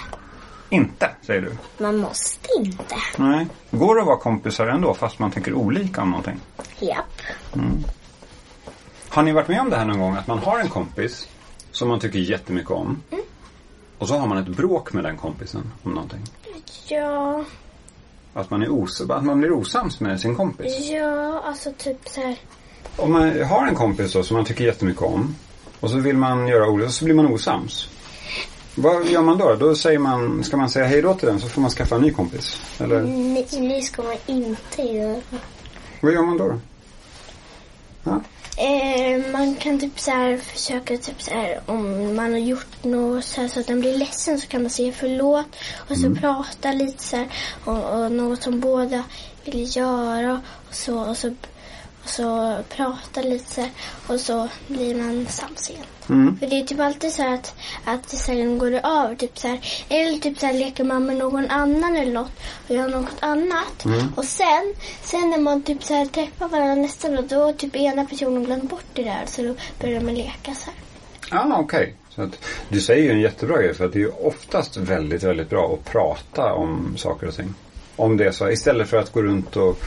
Inte, 0.69 1.09
säger 1.21 1.41
du? 1.41 1.83
Man 1.83 1.97
måste 1.97 2.49
inte. 2.57 2.95
Nej. 3.17 3.47
Går 3.71 3.95
det 3.95 4.01
att 4.01 4.07
vara 4.07 4.17
kompisar 4.17 4.67
ändå 4.67 4.93
fast 4.93 5.19
man 5.19 5.31
tycker 5.31 5.53
olika 5.53 6.01
om 6.01 6.09
någonting? 6.09 6.39
Japp. 6.79 7.21
Har 9.09 9.23
ni 9.23 9.31
varit 9.31 9.47
med 9.47 9.61
om 9.61 9.69
det 9.69 9.75
här 9.77 9.85
någon 9.85 9.99
gång? 9.99 10.15
Att 10.15 10.27
man 10.27 10.39
har 10.39 10.59
en 10.59 10.69
kompis 10.69 11.27
som 11.71 11.87
man 11.87 11.99
tycker 11.99 12.19
jättemycket 12.19 12.71
om. 12.71 13.01
Och 13.97 14.07
så 14.07 14.17
har 14.17 14.27
man 14.27 14.37
ett 14.37 14.47
bråk 14.47 14.93
med 14.93 15.03
den 15.03 15.17
kompisen 15.17 15.71
om 15.83 15.91
någonting. 15.91 16.21
Ja, 16.87 17.43
Att 18.37 18.49
man, 18.49 18.61
är 18.61 18.83
os- 18.83 19.01
att 19.09 19.25
man 19.25 19.39
blir 19.39 19.51
osams 19.51 19.99
med 19.99 20.19
sin 20.21 20.35
kompis. 20.35 20.89
ja, 20.89 21.41
alltså 21.45 21.71
typ 21.77 21.97
så 22.09 22.21
här. 22.21 22.35
Om 22.95 23.11
man 23.11 23.43
har 23.43 23.67
en 23.67 23.75
kompis 23.75 24.13
då, 24.13 24.23
som 24.23 24.35
man 24.37 24.45
tycker 24.45 24.63
jättemycket 24.65 25.01
om. 25.01 25.35
Och 25.79 25.89
så 25.89 25.97
vill 25.97 26.17
man 26.17 26.47
göra 26.47 26.69
olika, 26.69 26.89
så 26.89 27.05
blir 27.05 27.15
man 27.15 27.25
osams. 27.33 27.89
Vad 28.75 29.05
gör 29.07 29.21
man 29.21 29.37
då? 29.37 29.55
Då 29.55 29.75
säger 29.75 29.99
man, 29.99 30.43
ska 30.43 30.57
man 30.57 30.69
säga 30.69 30.85
hej 30.85 31.01
då 31.01 31.13
till 31.13 31.27
den 31.27 31.39
så 31.39 31.47
får 31.49 31.61
man 31.61 31.71
skaffa 31.71 31.95
en 31.95 32.01
ny 32.01 32.11
kompis? 32.11 32.61
Eller 32.79 33.01
Nej, 33.01 33.47
det 33.51 33.81
ska 33.81 34.03
man 34.03 34.15
inte 34.25 34.81
göra. 34.81 35.21
vad 36.01 36.13
gör 36.13 36.21
man 36.21 36.37
då? 36.37 36.47
då? 36.47 36.59
Ja. 38.03 38.21
Eh, 38.59 39.31
man 39.31 39.55
kan 39.55 39.79
typ 39.79 39.99
så 39.99 40.11
här 40.11 40.37
försöka 40.37 40.97
typ 40.97 41.21
så 41.21 41.31
här 41.31 41.61
om 41.65 42.15
man 42.15 42.31
har 42.31 42.39
gjort 42.39 42.83
något 42.83 43.25
så, 43.25 43.41
här, 43.41 43.47
så 43.47 43.59
att 43.59 43.67
den 43.67 43.79
blir 43.79 43.97
ledsen 43.97 44.39
så 44.39 44.47
kan 44.47 44.61
man 44.61 44.69
säga 44.69 44.93
förlåt 44.93 45.55
och 45.89 45.97
så 45.97 46.15
prata 46.15 46.71
lite 46.71 47.03
så 47.03 47.15
här 47.17 47.27
och, 47.65 48.03
och 48.03 48.11
något 48.11 48.43
som 48.43 48.59
båda 48.59 49.03
vill 49.45 49.77
göra 49.77 50.41
och 50.67 50.75
så 50.75 50.99
och 50.99 51.17
så 51.17 51.35
så 52.09 52.57
prata 52.69 53.21
lite 53.21 53.69
och 54.07 54.19
så 54.19 54.47
blir 54.67 54.95
man 54.95 55.25
sams 55.29 55.69
igen. 55.69 55.85
Mm. 56.09 56.37
För 56.37 56.47
det 56.47 56.59
är 56.59 56.63
typ 56.63 56.79
alltid 56.79 57.11
så 57.11 57.33
att, 57.33 57.55
att 57.85 58.09
sen 58.09 58.57
går 58.57 58.71
det 58.71 58.79
över. 58.79 59.15
Typ 59.15 59.37
så 59.37 59.47
här, 59.47 59.59
eller 59.89 60.19
typ 60.19 60.39
så 60.39 60.45
här 60.45 60.53
leker 60.53 60.83
man 60.83 61.05
med 61.05 61.15
någon 61.15 61.49
annan 61.49 61.95
eller 61.95 62.13
något 62.13 62.31
och 62.67 62.75
gör 62.75 62.87
något 62.87 63.17
annat. 63.19 63.85
Och 64.15 64.25
sen, 64.25 64.73
sen 65.01 65.29
när 65.29 65.37
man 65.37 65.61
typ 65.61 65.83
så 65.83 65.93
här 65.93 66.05
träffar 66.05 66.47
varandra 66.47 66.75
nästa 66.75 67.09
dag, 67.09 67.25
då 67.27 67.53
typ 67.53 67.75
ena 67.75 68.05
personen 68.05 68.43
glömt 68.43 68.69
bort 68.69 68.85
det 68.93 69.03
där. 69.03 69.23
Så 69.25 69.41
då 69.41 69.55
börjar 69.81 70.01
man 70.01 70.15
leka 70.15 70.53
så 70.55 70.71
här. 70.71 71.39
Ah, 71.39 71.59
okej. 71.59 71.95
Så 72.09 72.21
att, 72.21 72.39
du 72.69 72.81
säger 72.81 73.03
ju 73.03 73.11
en 73.11 73.19
jättebra 73.19 73.61
grej 73.61 73.73
för 73.73 73.85
att 73.85 73.93
det 73.93 73.99
är 73.99 74.01
ju 74.01 74.11
oftast 74.11 74.77
väldigt, 74.77 75.23
väldigt 75.23 75.49
bra 75.49 75.73
att 75.73 75.91
prata 75.91 76.53
om 76.53 76.93
saker 76.97 77.27
och 77.27 77.35
ting. 77.35 77.53
Om 77.95 78.17
det 78.17 78.25
är 78.25 78.31
så. 78.31 78.49
Istället 78.49 78.89
för 78.89 78.97
att 78.97 79.11
gå 79.11 79.21
runt 79.21 79.55
och 79.55 79.79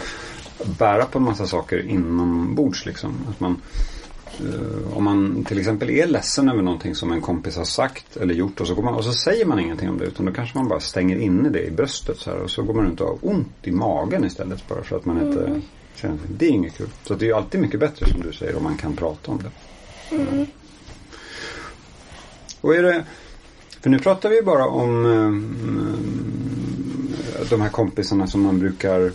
bära 0.64 1.04
på 1.04 1.18
en 1.18 1.24
massa 1.24 1.46
saker 1.46 1.86
inombords 1.86 2.86
liksom. 2.86 3.14
Att 3.30 3.40
man, 3.40 3.60
eh, 4.38 4.96
om 4.96 5.04
man 5.04 5.44
till 5.44 5.58
exempel 5.58 5.90
är 5.90 6.06
ledsen 6.06 6.48
över 6.48 6.62
någonting 6.62 6.94
som 6.94 7.12
en 7.12 7.20
kompis 7.20 7.56
har 7.56 7.64
sagt 7.64 8.16
eller 8.16 8.34
gjort 8.34 8.60
och 8.60 8.66
så, 8.66 8.74
går 8.74 8.82
man, 8.82 8.94
och 8.94 9.04
så 9.04 9.12
säger 9.12 9.46
man 9.46 9.60
ingenting 9.60 9.88
om 9.88 9.98
det 9.98 10.04
utan 10.04 10.26
då 10.26 10.32
kanske 10.32 10.58
man 10.58 10.68
bara 10.68 10.80
stänger 10.80 11.16
inne 11.16 11.48
det 11.48 11.66
i 11.66 11.70
bröstet 11.70 12.18
så 12.18 12.30
här 12.30 12.38
och 12.38 12.50
så 12.50 12.62
går 12.62 12.74
man 12.74 12.84
runt 12.84 13.00
och 13.00 13.06
har 13.06 13.18
ont 13.22 13.52
i 13.62 13.70
magen 13.70 14.24
istället 14.24 14.68
bara 14.68 14.82
för 14.82 14.96
att 14.96 15.04
man 15.04 15.26
inte 15.26 15.60
känner 15.94 16.18
Det 16.28 16.46
är 16.46 16.50
inget 16.50 16.76
kul. 16.76 16.88
Så 17.02 17.14
det 17.14 17.24
är 17.24 17.26
ju 17.26 17.32
alltid 17.32 17.60
mycket 17.60 17.80
bättre 17.80 18.06
som 18.06 18.20
du 18.20 18.32
säger 18.32 18.56
om 18.56 18.62
man 18.62 18.76
kan 18.76 18.96
prata 18.96 19.32
om 19.32 19.38
det. 19.42 19.50
Och 22.60 22.74
är 22.74 22.82
det, 22.82 23.04
för 23.80 23.90
nu 23.90 23.98
pratar 23.98 24.28
vi 24.28 24.42
bara 24.42 24.66
om 24.66 25.06
eh, 25.06 25.32
de 27.50 27.60
här 27.60 27.68
kompisarna 27.68 28.26
som 28.26 28.42
man 28.42 28.58
brukar 28.58 29.12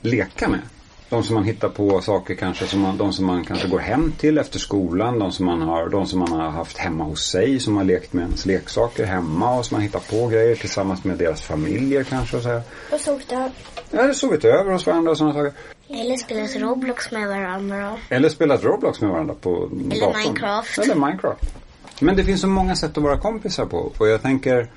leka 0.00 0.48
med. 0.48 0.60
De 1.08 1.22
som 1.22 1.34
man 1.34 1.44
hittar 1.44 1.68
på 1.68 2.00
saker 2.00 2.34
kanske, 2.34 2.66
som 2.66 2.80
man, 2.80 2.96
de 2.96 3.12
som 3.12 3.26
man 3.26 3.44
kanske 3.44 3.68
går 3.68 3.78
hem 3.78 4.12
till 4.18 4.38
efter 4.38 4.58
skolan. 4.58 5.18
De 5.18 5.32
som 5.32 5.46
man 5.46 5.62
har, 5.62 5.88
de 5.88 6.06
som 6.06 6.18
man 6.18 6.32
har 6.32 6.50
haft 6.50 6.78
hemma 6.78 7.04
hos 7.04 7.30
sig, 7.30 7.60
som 7.60 7.76
har 7.76 7.84
lekt 7.84 8.12
med 8.12 8.22
ens 8.22 8.46
leksaker 8.46 9.04
hemma 9.04 9.58
och 9.58 9.66
som 9.66 9.74
man 9.74 9.82
hittar 9.82 10.00
på 10.00 10.26
grejer 10.26 10.56
tillsammans 10.56 11.04
med 11.04 11.18
deras 11.18 11.42
familjer 11.42 12.04
kanske. 12.04 12.36
Och 12.36 12.42
så 12.42 12.48
här. 12.48 12.62
Och 12.92 13.00
så 13.00 13.20
där. 13.28 13.50
Ja, 13.90 14.00
eller 14.00 14.12
sovit 14.12 14.44
över 14.44 14.72
hos 14.72 14.86
varandra 14.86 15.10
och 15.10 15.18
sådana 15.18 15.34
saker. 15.34 15.52
Eller 15.88 16.16
spelat 16.16 16.56
Roblox 16.56 17.10
med 17.10 17.28
varandra. 17.28 17.96
Eller 18.08 18.28
spelat 18.28 18.64
Roblox 18.64 19.00
med 19.00 19.10
varandra 19.10 19.34
på 19.40 19.70
Eller 19.90 20.00
datorn. 20.00 20.22
Minecraft. 20.22 20.78
Eller 20.78 20.94
Minecraft. 20.94 21.54
Men 22.00 22.16
det 22.16 22.24
finns 22.24 22.40
så 22.40 22.46
många 22.46 22.76
sätt 22.76 22.96
att 22.96 23.04
vara 23.04 23.18
kompisar 23.18 23.66
på. 23.66 23.92
Och 23.98 24.08
jag 24.08 24.22
tänker, 24.22 24.70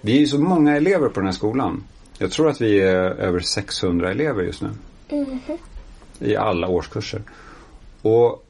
vi 0.00 0.16
är 0.16 0.20
ju 0.20 0.26
så 0.26 0.38
många 0.38 0.76
elever 0.76 1.08
på 1.08 1.20
den 1.20 1.26
här 1.26 1.32
skolan. 1.32 1.84
Jag 2.18 2.30
tror 2.30 2.48
att 2.48 2.60
vi 2.60 2.80
är 2.80 2.94
över 2.96 3.40
600 3.40 4.10
elever 4.10 4.42
just 4.42 4.62
nu. 4.62 4.70
I 6.18 6.36
alla 6.36 6.68
årskurser. 6.68 7.22
Och 8.02 8.46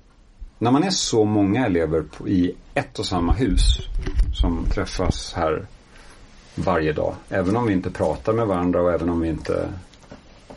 när 0.58 0.70
man 0.70 0.82
är 0.82 0.90
så 0.90 1.24
många 1.24 1.66
elever 1.66 2.02
på, 2.02 2.28
i 2.28 2.54
ett 2.74 2.98
och 2.98 3.06
samma 3.06 3.32
hus 3.32 3.78
som 4.40 4.64
träffas 4.74 5.32
här 5.36 5.66
varje 6.54 6.92
dag. 6.92 7.14
Även 7.28 7.56
om 7.56 7.66
vi 7.66 7.72
inte 7.72 7.90
pratar 7.90 8.32
med 8.32 8.46
varandra 8.46 8.82
och 8.82 8.92
även 8.92 9.08
om 9.10 9.20
vi 9.20 9.28
inte 9.28 9.68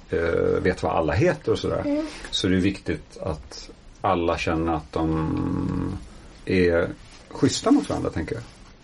eh, 0.09 0.61
vet 0.61 0.83
vad 0.83 0.91
alla 0.91 1.13
heter 1.13 1.51
och 1.51 1.59
sådär. 1.59 2.03
Så 2.31 2.47
är 2.47 2.51
det 2.51 2.57
viktigt 2.57 3.17
att 3.17 3.69
alla 4.01 4.37
känner 4.37 4.73
att 4.73 4.91
de 4.91 5.97
är 6.45 6.87
schyssta 7.29 7.71
mot 7.71 7.89
varandra 7.89 8.09
tänker 8.09 8.35
jag. 8.35 8.43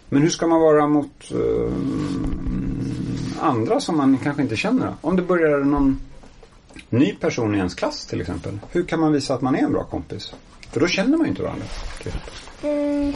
Men 0.10 0.22
hur 0.22 0.30
ska 0.30 0.48
man 0.48 0.62
vara 0.62 0.88
mot 0.88 1.32
eh, 1.32 1.74
andra 3.40 3.80
som 3.80 3.98
man 3.98 4.18
kanske 4.18 4.42
inte 4.42 4.56
känner? 4.56 4.94
Om 5.02 5.16
det 5.16 5.22
börjar 5.22 5.60
någon 5.60 6.00
ny 6.90 7.14
person 7.14 7.56
i 7.56 7.58
ens 7.58 7.76
klass 7.76 8.06
till 8.06 8.22
exempel. 8.22 8.60
Hur 8.72 8.84
kan 8.86 9.00
man 9.00 9.12
visa 9.14 9.34
att 9.34 9.42
man 9.42 9.56
är 9.56 9.60
en 9.60 9.72
bra 9.72 9.84
kompis? 9.84 10.34
För 10.72 10.80
då 10.80 10.88
känner 10.88 11.18
man 11.18 11.26
ju 11.26 11.30
inte 11.30 11.42
varandra. 11.44 11.66
Mm, 12.64 13.14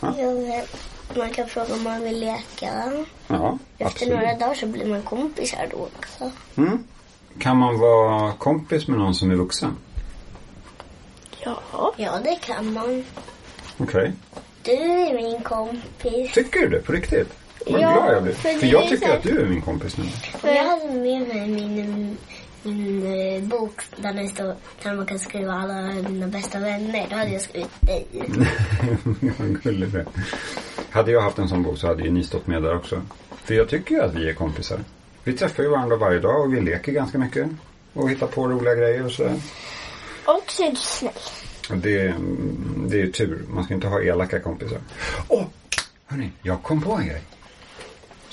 Ja, 0.00 0.14
Man 1.16 1.30
kan 1.30 1.48
fråga 1.48 1.74
om 1.74 1.82
man 1.82 2.02
vill 2.04 2.20
leka. 2.20 2.92
Ja, 3.28 3.58
Efter 3.78 3.86
absolut. 3.86 4.14
några 4.14 4.34
dagar 4.38 4.54
så 4.54 4.66
blir 4.66 4.86
man 4.86 5.02
kompisar 5.02 5.68
då 5.70 5.88
också. 5.98 6.30
Mm. 6.56 6.84
Kan 7.38 7.56
man 7.56 7.78
vara 7.78 8.32
kompis 8.32 8.88
med 8.88 8.98
någon 8.98 9.14
som 9.14 9.30
är 9.30 9.34
vuxen? 9.34 9.76
ja. 11.40 11.60
Ja, 11.96 12.18
det 12.24 12.34
kan 12.40 12.72
man. 12.72 13.04
Okej. 13.78 14.12
Du 14.62 14.72
är 14.72 15.14
min 15.14 15.42
kompis. 15.42 16.32
Tycker 16.32 16.60
du 16.60 16.68
det 16.68 16.78
på 16.82 16.92
riktigt? 16.92 17.28
Vad 17.66 17.80
Ja, 17.80 17.92
glad 17.92 18.14
jag 18.14 18.22
blir. 18.22 18.32
för 18.32 18.58
För, 18.58 18.66
jag 18.66 18.88
tycker 18.88 19.06
så 19.06 19.12
att 19.12 19.22
du 19.22 19.40
är 19.40 19.46
min 19.46 19.62
kompis 19.62 19.96
nu. 19.96 20.04
Och 20.42 20.48
jag 20.48 20.64
hade 20.64 20.84
med 20.84 21.28
mig 21.28 21.48
min, 21.48 22.16
min 22.62 23.06
eh, 23.06 23.42
bok 23.42 23.80
där 23.96 24.12
det 24.12 24.28
står 24.28 24.54
där 24.82 24.94
man 24.94 25.06
kan 25.06 25.18
skriva 25.18 25.52
alla 25.52 25.82
mina 26.08 26.26
bästa 26.26 26.58
vänner. 26.58 27.06
Då 27.10 27.16
hade 27.16 27.30
jag 27.30 27.42
skrivit 27.42 27.80
dig. 27.80 28.06
Vad 29.38 29.62
gullig 29.62 29.88
du. 29.88 30.04
Hade 30.90 31.12
jag 31.12 31.20
haft 31.20 31.38
en 31.38 31.48
sån 31.48 31.62
bok 31.62 31.78
så 31.78 31.86
hade 31.86 32.02
ju 32.02 32.10
ni 32.10 32.24
stått 32.24 32.46
med 32.46 32.62
där 32.62 32.76
också. 32.76 33.02
För 33.44 33.54
jag 33.54 33.68
tycker 33.68 33.94
ju 33.94 34.00
att 34.02 34.14
vi 34.14 34.28
är 34.28 34.34
kompisar. 34.34 34.78
Vi 35.24 35.32
träffar 35.32 35.62
ju 35.62 35.68
varandra 35.68 35.96
varje 35.96 36.20
dag 36.20 36.40
och 36.40 36.54
vi 36.54 36.60
leker 36.60 36.92
ganska 36.92 37.18
mycket. 37.18 37.48
Och 37.92 38.10
hittar 38.10 38.26
på 38.26 38.48
roliga 38.48 38.74
grejer 38.74 39.04
och 39.04 39.12
sådär. 39.12 39.34
Och 40.24 40.44
så 40.46 40.64
är 40.64 40.70
du 40.70 40.76
snäll. 40.76 41.12
Och 41.70 41.76
det, 41.76 42.14
det 42.86 42.96
är 42.96 43.04
ju 43.04 43.12
tur. 43.12 43.44
Man 43.48 43.64
ska 43.64 43.74
inte 43.74 43.86
ha 43.86 44.02
elaka 44.02 44.40
kompisar. 44.40 44.78
Åh! 45.28 45.44
hörni, 46.06 46.30
jag 46.42 46.62
kom 46.62 46.80
på 46.80 46.92
en 46.92 47.06
grej. 47.06 47.22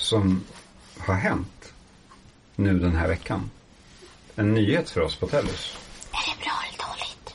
Som 0.02 0.44
har 0.98 1.14
hänt 1.14 1.72
nu 2.56 2.78
den 2.78 2.96
här 2.96 3.08
veckan. 3.08 3.50
En 4.36 4.54
nyhet 4.54 4.90
för 4.90 5.00
oss 5.00 5.16
på 5.16 5.26
Tellus. 5.26 5.76
Är 6.12 6.30
det 6.30 6.44
bra 6.44 6.52
eller 6.68 6.88
dåligt? 6.88 7.34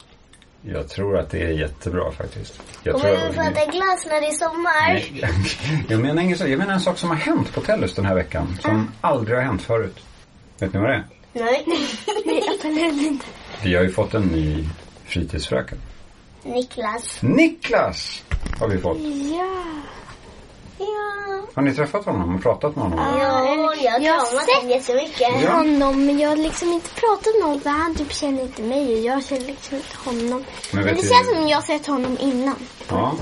Jag 0.62 0.90
tror 0.90 1.18
att 1.18 1.30
det 1.30 1.44
är 1.44 1.50
jättebra 1.52 2.12
faktiskt. 2.12 2.62
Jag 2.84 2.96
Och 2.96 3.02
tror 3.02 3.18
man 3.18 3.34
får 3.34 3.42
äta 3.42 3.72
glass 3.72 4.06
när 4.06 4.22
det 4.22 4.28
är 4.28 4.32
sommar. 4.32 4.94
Nej, 4.94 5.86
jag 5.90 6.00
menar 6.06 6.22
inget. 6.22 6.40
Jag 6.40 6.60
menar 6.60 6.74
en 6.74 6.80
sak 6.82 6.98
som 6.98 7.10
har 7.10 7.18
hänt 7.18 7.54
på 7.54 7.62
Tellus 7.62 7.96
den 7.96 8.06
här 8.06 8.16
veckan. 8.16 8.58
Som 8.62 8.92
aldrig 9.02 9.38
har 9.38 9.44
hänt 9.44 9.62
förut. 9.62 10.00
Vet 10.60 10.74
ni 10.74 10.80
vad 10.80 10.90
det 10.90 10.96
är? 10.96 11.06
Nej. 11.34 11.64
Nej, 12.26 12.44
absolut 12.56 13.02
inte. 13.08 13.26
Vi 13.64 13.76
har 13.76 13.84
ju 13.84 13.92
fått 13.92 14.14
en 14.14 14.24
ny 14.24 14.68
fritidsfröken. 15.06 15.78
Niklas. 16.44 17.20
Niklas 17.22 18.24
har 18.60 18.68
vi 18.68 18.78
fått. 18.78 18.98
Ja. 19.38 19.64
Har 21.54 21.62
ni 21.64 21.74
träffat 21.74 22.06
honom 22.06 22.36
och 22.36 22.42
pratat 22.44 22.76
med 22.76 22.84
honom? 22.86 23.00
Ja, 23.00 23.20
jag 23.20 23.30
har 23.58 23.76
Jag 23.76 23.92
har 23.92 24.00
kramat 24.00 24.28
honom 24.30 24.46
sett- 24.62 24.70
jättemycket. 24.70 25.44
Ja. 25.44 25.52
honom, 25.52 26.06
men 26.06 26.20
jag 26.20 26.30
har 26.30 26.36
liksom 26.36 26.72
inte 26.74 26.90
pratat 26.90 27.34
med 27.36 27.44
honom 27.44 27.62
för 27.62 27.70
han 27.70 27.96
typ 27.96 28.14
känner 28.14 28.42
inte 28.42 28.62
mig 28.62 28.94
och 28.94 29.00
jag 29.06 29.24
känner 29.26 29.46
liksom 29.46 29.76
inte 29.78 29.98
honom. 30.06 30.44
Men 30.74 30.84
Men, 30.86 30.96
det 30.96 31.02
du- 31.02 31.08
känns 31.08 31.28
som 31.30 31.38
om 31.44 31.48
jag 31.48 31.58
har 31.58 31.62
sett 31.62 31.88
honom 31.88 32.18
innan. 32.22 32.56
Ja. 32.90 33.16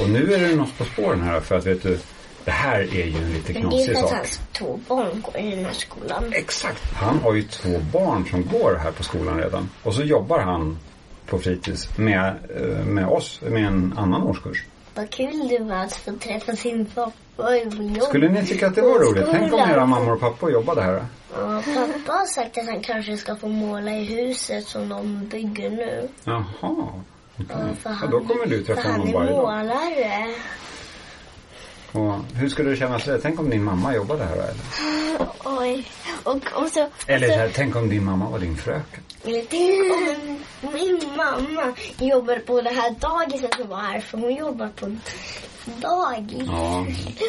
Och 0.00 0.08
nu 0.10 0.34
är 0.34 0.38
det 0.48 0.56
något 0.56 0.78
på 0.78 0.84
spåren 0.84 1.22
här 1.22 1.40
för 1.40 1.58
att 1.58 1.66
vet 1.66 1.82
du. 1.82 1.98
Det 2.44 2.50
här 2.50 2.80
är 2.80 3.04
ju 3.06 3.16
en 3.16 3.32
lite 3.32 3.52
Men 3.52 3.62
det 3.70 3.82
är 3.82 3.86
knasig 3.86 3.94
för 3.96 4.02
att 4.02 4.08
sak. 4.08 4.18
hans 4.18 4.40
två 4.52 4.80
barn 4.88 5.22
går 5.32 5.36
i 5.42 5.50
den 5.50 5.64
här 5.64 5.72
skolan. 5.72 6.24
Exakt. 6.32 6.82
Han 6.94 7.18
har 7.18 7.34
ju 7.34 7.42
två 7.42 7.78
barn 7.92 8.26
som 8.30 8.46
går 8.46 8.80
här 8.82 8.90
på 8.92 9.02
skolan 9.02 9.38
redan. 9.38 9.70
Och 9.82 9.94
så 9.94 10.02
jobbar 10.02 10.38
han 10.38 10.78
på 11.26 11.38
fritids 11.38 11.88
med, 11.98 12.34
eh, 12.56 12.84
med 12.86 13.06
oss, 13.06 13.40
med 13.42 13.64
en 13.66 13.94
annan 13.96 14.22
årskurs. 14.22 14.64
vad 14.94 15.10
kul 15.10 15.48
det 15.48 15.58
var 15.58 15.76
att 15.76 15.96
få 15.96 16.12
träffa 16.12 16.56
sin 16.56 16.86
pappa. 16.86 17.12
Skulle 18.08 18.28
ni 18.28 18.46
tycka 18.46 18.66
att 18.66 18.74
det 18.74 18.82
var 18.82 18.98
roligt? 18.98 19.26
Tänk 19.30 19.52
om 19.52 19.60
era 19.60 19.86
mammor 19.86 20.12
och 20.12 20.20
pappor 20.20 20.50
jobbade 20.52 20.82
här. 20.82 20.92
då? 20.92 21.00
Ja, 21.40 21.62
pappa 21.74 22.12
har 22.12 22.26
sagt 22.26 22.58
att 22.58 22.66
han 22.66 22.80
kanske 22.80 23.16
ska 23.16 23.36
få 23.36 23.48
måla 23.48 23.90
i 23.90 24.04
huset 24.04 24.66
som 24.66 24.88
de 24.88 25.24
bygger 25.30 25.70
nu. 25.70 26.08
Jaha. 26.24 26.44
Ja, 27.36 27.44
för 27.82 27.90
Ja, 27.90 27.90
han, 27.90 28.10
då 28.10 28.20
kommer 28.20 28.46
du 28.46 28.62
träffa 28.64 28.80
han 28.82 28.92
honom 28.92 29.08
är 29.08 29.12
varje 29.12 29.30
dag. 29.30 29.42
målare. 29.42 30.34
Och 31.92 32.14
hur 32.36 32.48
skulle 32.48 32.70
det 32.70 32.76
kännas? 32.76 33.08
Tänk 33.22 33.40
om 33.40 33.50
din 33.50 33.64
mamma 33.64 33.94
jobbade 33.94 34.24
här 34.24 34.34
eller? 34.34 35.26
Oj. 35.44 35.86
Och, 36.24 36.36
och 36.62 36.68
så... 36.68 36.88
Eller 37.06 37.26
och 37.26 37.32
så 37.32 37.38
så 37.38 37.40
här, 37.40 37.50
tänk 37.54 37.76
om 37.76 37.88
din 37.88 38.04
mamma 38.04 38.28
var 38.28 38.38
din 38.38 38.56
fröken. 38.56 39.02
Eller 39.24 39.42
tänk 39.50 39.92
om 40.62 40.72
min 40.72 41.16
mamma 41.16 41.72
jobbar 41.98 42.38
på 42.38 42.60
det 42.60 42.70
här 42.70 42.90
dagiset 42.90 43.54
som 43.54 43.68
var 43.68 43.76
här. 43.80 44.00
För 44.00 44.18
hon 44.18 44.34
jobbar 44.34 44.68
på 44.76 44.96
dagis. 45.66 46.42
Ja. 46.46 46.86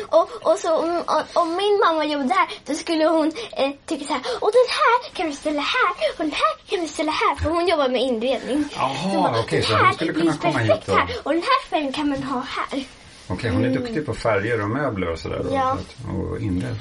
Och, 0.08 0.30
och 0.52 0.58
så 0.60 0.78
om, 0.78 1.04
om 1.34 1.56
min 1.56 1.80
mamma 1.86 2.06
jobbade 2.06 2.34
här 2.34 2.48
då 2.66 2.74
skulle 2.74 3.06
hon 3.06 3.32
eh, 3.58 3.72
tycka 3.86 4.06
så 4.06 4.14
här. 4.14 4.22
Och 4.40 4.52
den 4.54 4.68
här 4.70 5.14
kan 5.14 5.28
vi 5.28 5.36
ställa 5.36 5.62
här 5.62 5.92
och 6.18 6.24
den 6.24 6.32
här 6.32 6.56
kan 6.70 6.82
vi 6.82 6.88
ställa 6.88 7.12
här. 7.12 7.36
För 7.36 7.50
hon 7.50 7.68
jobbar 7.68 7.90
med 7.90 8.02
inredning. 8.02 8.66
Jaha, 8.76 9.34
Så 9.34 9.40
okej, 9.42 9.62
så 9.64 9.74
den 9.74 9.86
hon 9.86 9.94
skulle 9.94 10.14
kunna 10.14 10.38
komma 10.38 10.60
hit 10.60 10.72
och- 10.90 10.96
här. 10.98 11.08
Och 11.24 11.34
den 11.34 11.42
här 11.42 11.70
färgen 11.70 11.94
kan 11.94 12.10
man 12.10 12.24
ha 12.24 12.40
här. 12.48 12.84
Okej, 13.28 13.52
hon 13.52 13.66
är 13.66 13.70
duktig 13.70 14.06
på 14.06 14.14
färger 14.14 14.62
och 14.64 14.70
möbler 14.70 15.12
och 15.12 15.20
sådär. 15.20 15.46
Ja. 15.54 15.78
så 16.02 16.18
Och 16.18 16.40
inredd. 16.42 16.78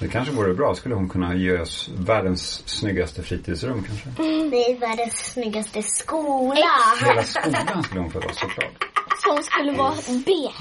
Det 0.00 0.08
kanske 0.08 0.34
vore 0.34 0.54
bra. 0.54 0.74
Skulle 0.74 0.94
hon 0.94 1.08
kunna 1.08 1.34
ge 1.34 1.58
oss 1.60 1.90
världens 1.98 2.62
snyggaste 2.68 3.22
fritidsrum 3.22 3.84
kanske? 3.84 4.08
Det 4.50 4.70
är 4.70 4.78
världens 4.78 5.32
snyggaste 5.32 5.82
skola. 5.82 6.66
Hela 7.04 7.22
skolan 7.22 7.82
skulle 7.84 8.00
hon 8.00 8.10
få 8.10 8.20
då 8.20 8.28
såklart. 8.28 8.84
Som 9.22 9.42
skulle 9.42 9.72
vara 9.72 9.94
beige. 10.26 10.52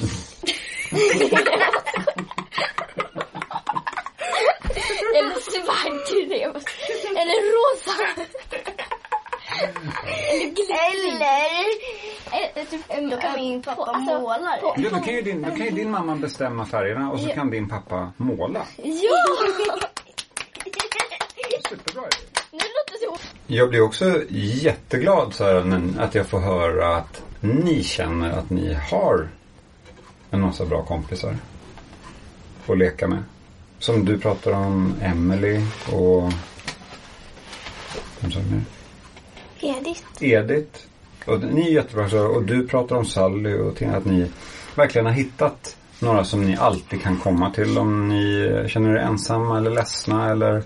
Eller 5.16 5.40
svart. 5.40 6.10
Eller 7.22 7.40
rosa. 7.54 7.92
Eller 10.32 10.46
glittrig. 10.46 10.78
Eller 10.78 11.97
då 13.12 13.18
kan 13.18 13.36
min 13.36 13.62
pappa 13.62 13.82
alltså, 13.82 14.20
måla 14.20 14.38
det. 14.38 14.82
Ja, 14.82 14.90
då, 14.90 15.00
kan 15.00 15.14
ju 15.14 15.22
din, 15.22 15.42
då 15.42 15.50
kan 15.50 15.66
ju 15.66 15.72
din 15.72 15.92
mamma 15.92 16.16
bestämma 16.16 16.66
färgerna 16.66 17.12
och 17.12 17.20
så 17.20 17.30
kan 17.30 17.50
din 17.50 17.70
pappa 17.70 18.12
måla. 18.18 18.66
Ja! 18.84 19.38
Superbra 21.70 22.02
idé. 22.02 22.28
Jag 23.48 23.70
blir 23.70 23.82
också 23.82 24.22
jätteglad 24.30 25.34
så 25.34 25.44
här, 25.44 25.94
att 26.00 26.16
jag 26.16 26.28
får 26.28 26.40
höra 26.40 26.98
att 26.98 27.24
ni 27.40 27.84
känner 27.84 28.30
att 28.30 28.50
ni 28.50 28.74
har 28.74 29.28
en 30.32 30.42
massa 30.42 30.66
bra 30.66 30.84
kompisar 30.84 31.38
att 32.68 32.78
leka 32.78 33.08
med. 33.08 33.24
Som 33.80 34.06
du 34.06 34.20
pratar 34.20 34.52
om 34.52 34.96
Emily 35.02 35.62
och 35.92 36.34
vem 38.20 38.32
sa 38.32 38.40
du 38.40 38.56
mer? 38.56 38.64
Edith. 39.60 40.04
Edith. 40.20 40.80
Och 41.28 41.44
ni 41.44 41.68
är 41.68 41.72
jättebra 41.72 42.22
och 42.22 42.44
du 42.44 42.68
pratar 42.68 42.96
om 42.96 43.06
Sally 43.06 43.54
och 43.54 43.82
att 43.82 44.06
ni 44.06 44.32
verkligen 44.76 45.06
har 45.06 45.14
hittat 45.14 45.78
några 46.00 46.24
som 46.24 46.46
ni 46.46 46.58
alltid 46.58 47.02
kan 47.02 47.18
komma 47.18 47.50
till 47.50 47.78
om 47.78 48.08
ni 48.08 48.66
känner 48.68 48.90
er 48.90 48.98
ensamma 48.98 49.58
eller 49.58 49.72
ledsna 49.72 50.32
eller 50.32 50.64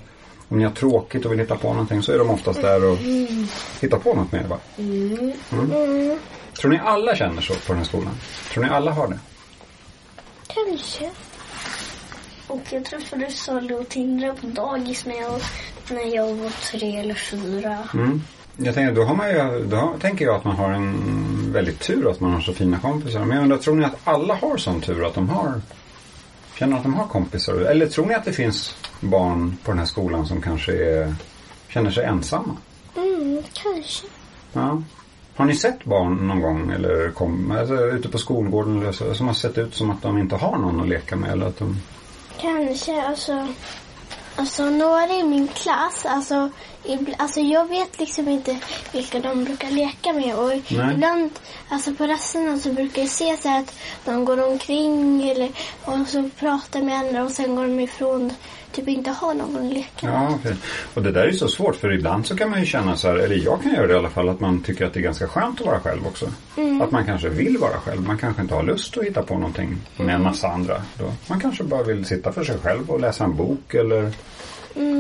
om 0.48 0.58
ni 0.58 0.63
har 0.63 0.72
tråkigt 0.72 1.25
och 1.25 1.32
vill 1.32 1.39
hitta 1.39 1.56
på 1.56 1.68
någonting 1.68 2.01
så 2.01 2.12
är 2.12 2.18
de 2.18 2.30
oftast 2.30 2.62
där 2.62 2.91
och 2.91 2.98
hittar 3.82 3.98
på 3.98 4.13
något 4.13 4.32
med 4.32 4.41
er 4.41 4.48
va? 4.48 4.58
Mm. 4.77 6.20
Tror 6.53 6.72
ni 6.72 6.80
alla 6.84 7.15
känner 7.15 7.41
så 7.41 7.53
på 7.53 7.60
den 7.68 7.77
här 7.77 7.86
skolan? 7.86 8.13
Tror 8.53 8.63
ni 8.63 8.70
alla 8.70 8.91
har 8.91 9.08
det? 9.08 9.20
Kanske. 10.48 11.10
Och 12.48 12.62
jag 12.70 12.86
träffade 12.86 13.32
Sally 13.32 13.74
och 13.74 13.89
Tindra 13.89 14.34
på 14.34 14.48
dagis 14.48 15.06
när 15.06 15.22
jag, 15.22 15.41
när 15.89 16.15
jag 16.15 16.36
var 16.36 16.50
tre 16.72 16.98
eller 16.98 17.13
fyra. 17.13 17.77
Mm. 17.94 18.22
Jag 18.63 18.75
tänker, 18.75 18.96
då, 18.96 19.03
har 19.03 19.15
man 19.15 19.30
ju, 19.30 19.65
då 19.65 19.94
tänker 20.01 20.25
jag 20.25 20.36
att 20.36 20.44
man 20.44 20.55
har 20.55 20.72
en 20.72 21.53
väldigt 21.53 21.79
tur 21.79 22.12
att 22.12 22.20
man 22.20 22.31
har 22.31 22.42
så 22.42 22.53
fina 22.53 22.79
kompisar. 22.79 23.20
Men 23.20 23.38
jag 23.38 23.44
undrar, 23.44 23.57
tror 23.57 23.75
ni 23.75 23.86
att 23.86 23.98
alla 24.03 24.36
har 24.36 24.57
sån 24.57 24.81
tur 24.81 25.05
att 25.05 25.14
de 25.14 25.29
har 25.29 25.62
känner 26.62 26.77
att 26.77 26.83
de 26.83 26.94
har 26.94 27.07
kompisar? 27.07 27.53
Eller 27.53 27.88
tror 27.88 28.05
ni 28.05 28.14
att 28.14 28.25
det 28.25 28.33
finns 28.33 28.75
barn 29.00 29.57
på 29.64 29.72
den 29.72 29.79
här 29.79 29.86
skolan 29.86 30.25
som 30.25 30.42
kanske 30.42 30.72
är, 30.72 31.16
känner 31.70 31.92
sig 31.92 32.05
ensamma? 32.05 32.57
Mm, 32.96 33.44
kanske. 33.53 34.07
Ja. 34.53 34.81
Har 35.36 35.46
ni 35.46 35.55
sett 35.55 35.83
barn 35.83 36.27
någon 36.27 36.42
gång 36.42 36.72
eller 36.72 37.12
kom, 37.12 37.51
alltså, 37.51 37.75
ute 37.75 38.09
på 38.09 38.18
skolgården 38.18 38.81
eller 38.81 38.92
så, 38.92 39.14
som 39.14 39.27
har 39.27 39.33
sett 39.33 39.57
ut 39.57 39.75
som 39.75 39.90
att 39.90 40.01
de 40.01 40.18
inte 40.18 40.36
har 40.36 40.57
någon 40.57 40.81
att 40.81 40.88
leka 40.88 41.16
med? 41.16 41.31
Eller 41.31 41.46
att 41.46 41.57
de... 41.59 41.77
Kanske, 42.42 43.01
alltså. 43.01 43.48
Alltså 44.35 44.65
några 44.65 45.13
i 45.13 45.24
min 45.24 45.48
klass, 45.48 46.05
alltså, 46.05 46.50
alltså 47.17 47.39
jag 47.39 47.65
vet 47.65 48.00
liksom 48.00 48.27
inte 48.27 48.57
vilka 48.91 49.20
de 49.20 49.44
brukar 49.44 49.72
leka 49.72 50.13
med. 50.13 50.35
Och 50.35 50.50
Nej. 50.50 50.94
ibland, 50.94 51.31
alltså 51.70 51.94
på 51.94 52.07
rasterna 52.07 52.59
så 52.59 52.74
brukar 52.74 53.01
jag 53.01 53.11
se 53.11 53.37
så 53.37 53.57
att 53.57 53.75
de 54.05 54.25
går 54.25 54.48
omkring 54.48 55.29
eller, 55.29 55.51
och 55.85 56.07
så 56.07 56.29
pratar 56.39 56.81
med 56.81 56.98
andra 56.98 57.24
och 57.24 57.31
sen 57.31 57.55
går 57.55 57.63
de 57.63 57.79
ifrån. 57.79 58.33
Typ 58.72 58.88
inte 58.88 59.10
har 59.10 59.34
någon 59.34 59.55
att 59.57 59.74
leka 59.74 60.07
med. 60.07 60.16
Ja, 60.16 60.36
okej. 60.36 60.55
Och 60.94 61.03
det 61.03 61.12
där 61.12 61.22
är 61.22 61.27
ju 61.27 61.38
så 61.38 61.48
svårt 61.48 61.75
för 61.75 61.94
ibland 61.94 62.25
så 62.27 62.38
kan 62.38 62.50
man 62.50 62.60
ju 62.60 62.66
känna 62.66 62.96
så 62.96 63.07
här, 63.07 63.16
eller 63.16 63.36
jag 63.36 63.62
kan 63.64 63.74
göra 63.74 63.88
det 63.88 63.94
i 63.94 63.98
alla 63.98 64.10
fall, 64.10 64.29
att 64.29 64.40
man 64.40 64.62
tycker 64.62 64.86
att 64.86 64.94
det 64.94 65.00
är 65.00 65.03
ganska 65.03 65.27
skönt 65.27 65.62
att 65.62 65.68
vara 65.68 65.79
själv 65.79 66.07
också. 66.07 66.25
Att 66.81 66.92
man 66.92 67.05
kanske 67.05 67.29
vill 67.29 67.57
vara 67.57 67.77
själv. 67.79 68.01
Man 68.07 68.18
kanske 68.18 68.42
inte 68.42 68.55
har 68.55 68.64
lust 68.64 68.98
att 68.98 69.03
hitta 69.03 69.24
på 69.24 69.34
någonting 69.34 69.77
med 69.98 70.16
en 70.16 70.24
massa 70.24 70.48
andra. 70.48 70.81
Då. 70.98 71.14
Man 71.27 71.40
kanske 71.40 71.64
bara 71.64 71.84
vill 71.84 72.05
sitta 72.05 72.31
för 72.31 72.44
sig 72.44 72.57
själv 72.64 72.92
och 72.92 73.00
läsa 73.00 73.24
en 73.24 73.36
bok 73.36 73.74
eller 73.74 74.12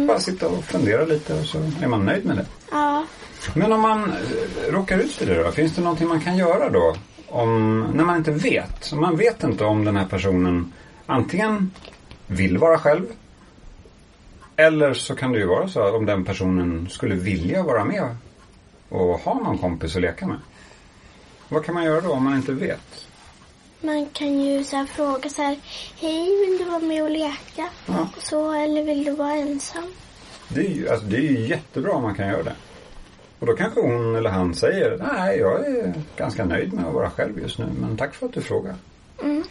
bara 0.07 0.19
sitta 0.19 0.47
och 0.47 0.63
fundera 0.63 1.05
lite 1.05 1.33
och 1.33 1.45
så 1.45 1.57
är 1.81 1.87
man 1.87 2.05
nöjd 2.05 2.25
med 2.25 2.37
det. 2.37 2.45
Ja. 2.71 3.05
Men 3.53 3.73
om 3.73 3.81
man 3.81 4.03
eh, 4.03 4.71
råkar 4.71 4.97
ut 4.97 5.11
för 5.11 5.25
det 5.25 5.43
då, 5.43 5.51
finns 5.51 5.75
det 5.75 5.81
någonting 5.81 6.07
man 6.07 6.21
kan 6.21 6.37
göra 6.37 6.69
då? 6.69 6.95
Om, 7.27 7.87
när 7.93 8.03
man 8.03 8.17
inte 8.17 8.31
vet. 8.31 8.93
Man 8.93 9.17
vet 9.17 9.43
inte 9.43 9.63
om 9.63 9.85
den 9.85 9.97
här 9.97 10.05
personen 10.05 10.73
antingen 11.05 11.71
vill 12.27 12.57
vara 12.57 12.77
själv 12.77 13.05
eller 14.65 14.93
så 14.93 15.15
kan 15.15 15.31
det 15.31 15.39
ju 15.39 15.45
vara 15.45 15.67
så 15.67 15.81
att 15.81 15.93
om 15.93 16.05
den 16.05 16.25
personen 16.25 16.89
skulle 16.89 17.15
vilja 17.15 17.63
vara 17.63 17.83
med 17.83 18.15
och 18.89 19.19
ha 19.19 19.33
någon 19.33 19.57
kompis 19.57 19.95
att 19.95 20.01
leka 20.01 20.27
med. 20.27 20.37
Vad 21.49 21.65
kan 21.65 21.75
man 21.75 21.83
göra 21.83 22.01
då 22.01 22.11
om 22.11 22.23
man 22.23 22.35
inte 22.35 22.51
vet? 22.51 23.07
Man 23.81 24.05
kan 24.13 24.41
ju 24.41 24.63
så 24.63 24.85
fråga 24.85 25.29
så 25.29 25.41
här, 25.41 25.57
hej 25.99 26.25
vill 26.39 26.57
du 26.57 26.65
vara 26.65 26.79
med 26.79 27.03
och 27.03 27.11
leka? 27.11 27.69
Ja. 27.85 28.09
Så, 28.17 28.51
eller 28.51 28.83
vill 28.83 29.03
du 29.03 29.11
vara 29.11 29.33
ensam? 29.33 29.93
Det 30.47 30.61
är 30.61 30.69
ju 30.69 30.89
alltså, 30.89 31.05
det 31.05 31.17
är 31.17 31.31
ju 31.31 31.47
jättebra 31.47 31.91
om 31.91 32.03
man 32.03 32.15
kan 32.15 32.27
göra 32.27 32.43
det. 32.43 32.55
Och 33.39 33.47
då 33.47 33.53
kanske 33.53 33.81
hon 33.81 34.15
eller 34.15 34.29
han 34.29 34.53
säger, 34.53 34.97
nej 35.13 35.37
jag 35.37 35.65
är 35.65 35.93
ganska 36.17 36.45
nöjd 36.45 36.73
med 36.73 36.85
att 36.85 36.93
vara 36.93 37.09
själv 37.09 37.39
just 37.39 37.59
nu 37.59 37.65
men 37.81 37.97
tack 37.97 38.13
för 38.13 38.25
att 38.25 38.33
du 38.33 38.41
frågar. 38.41 38.75
Mm. 39.23 39.43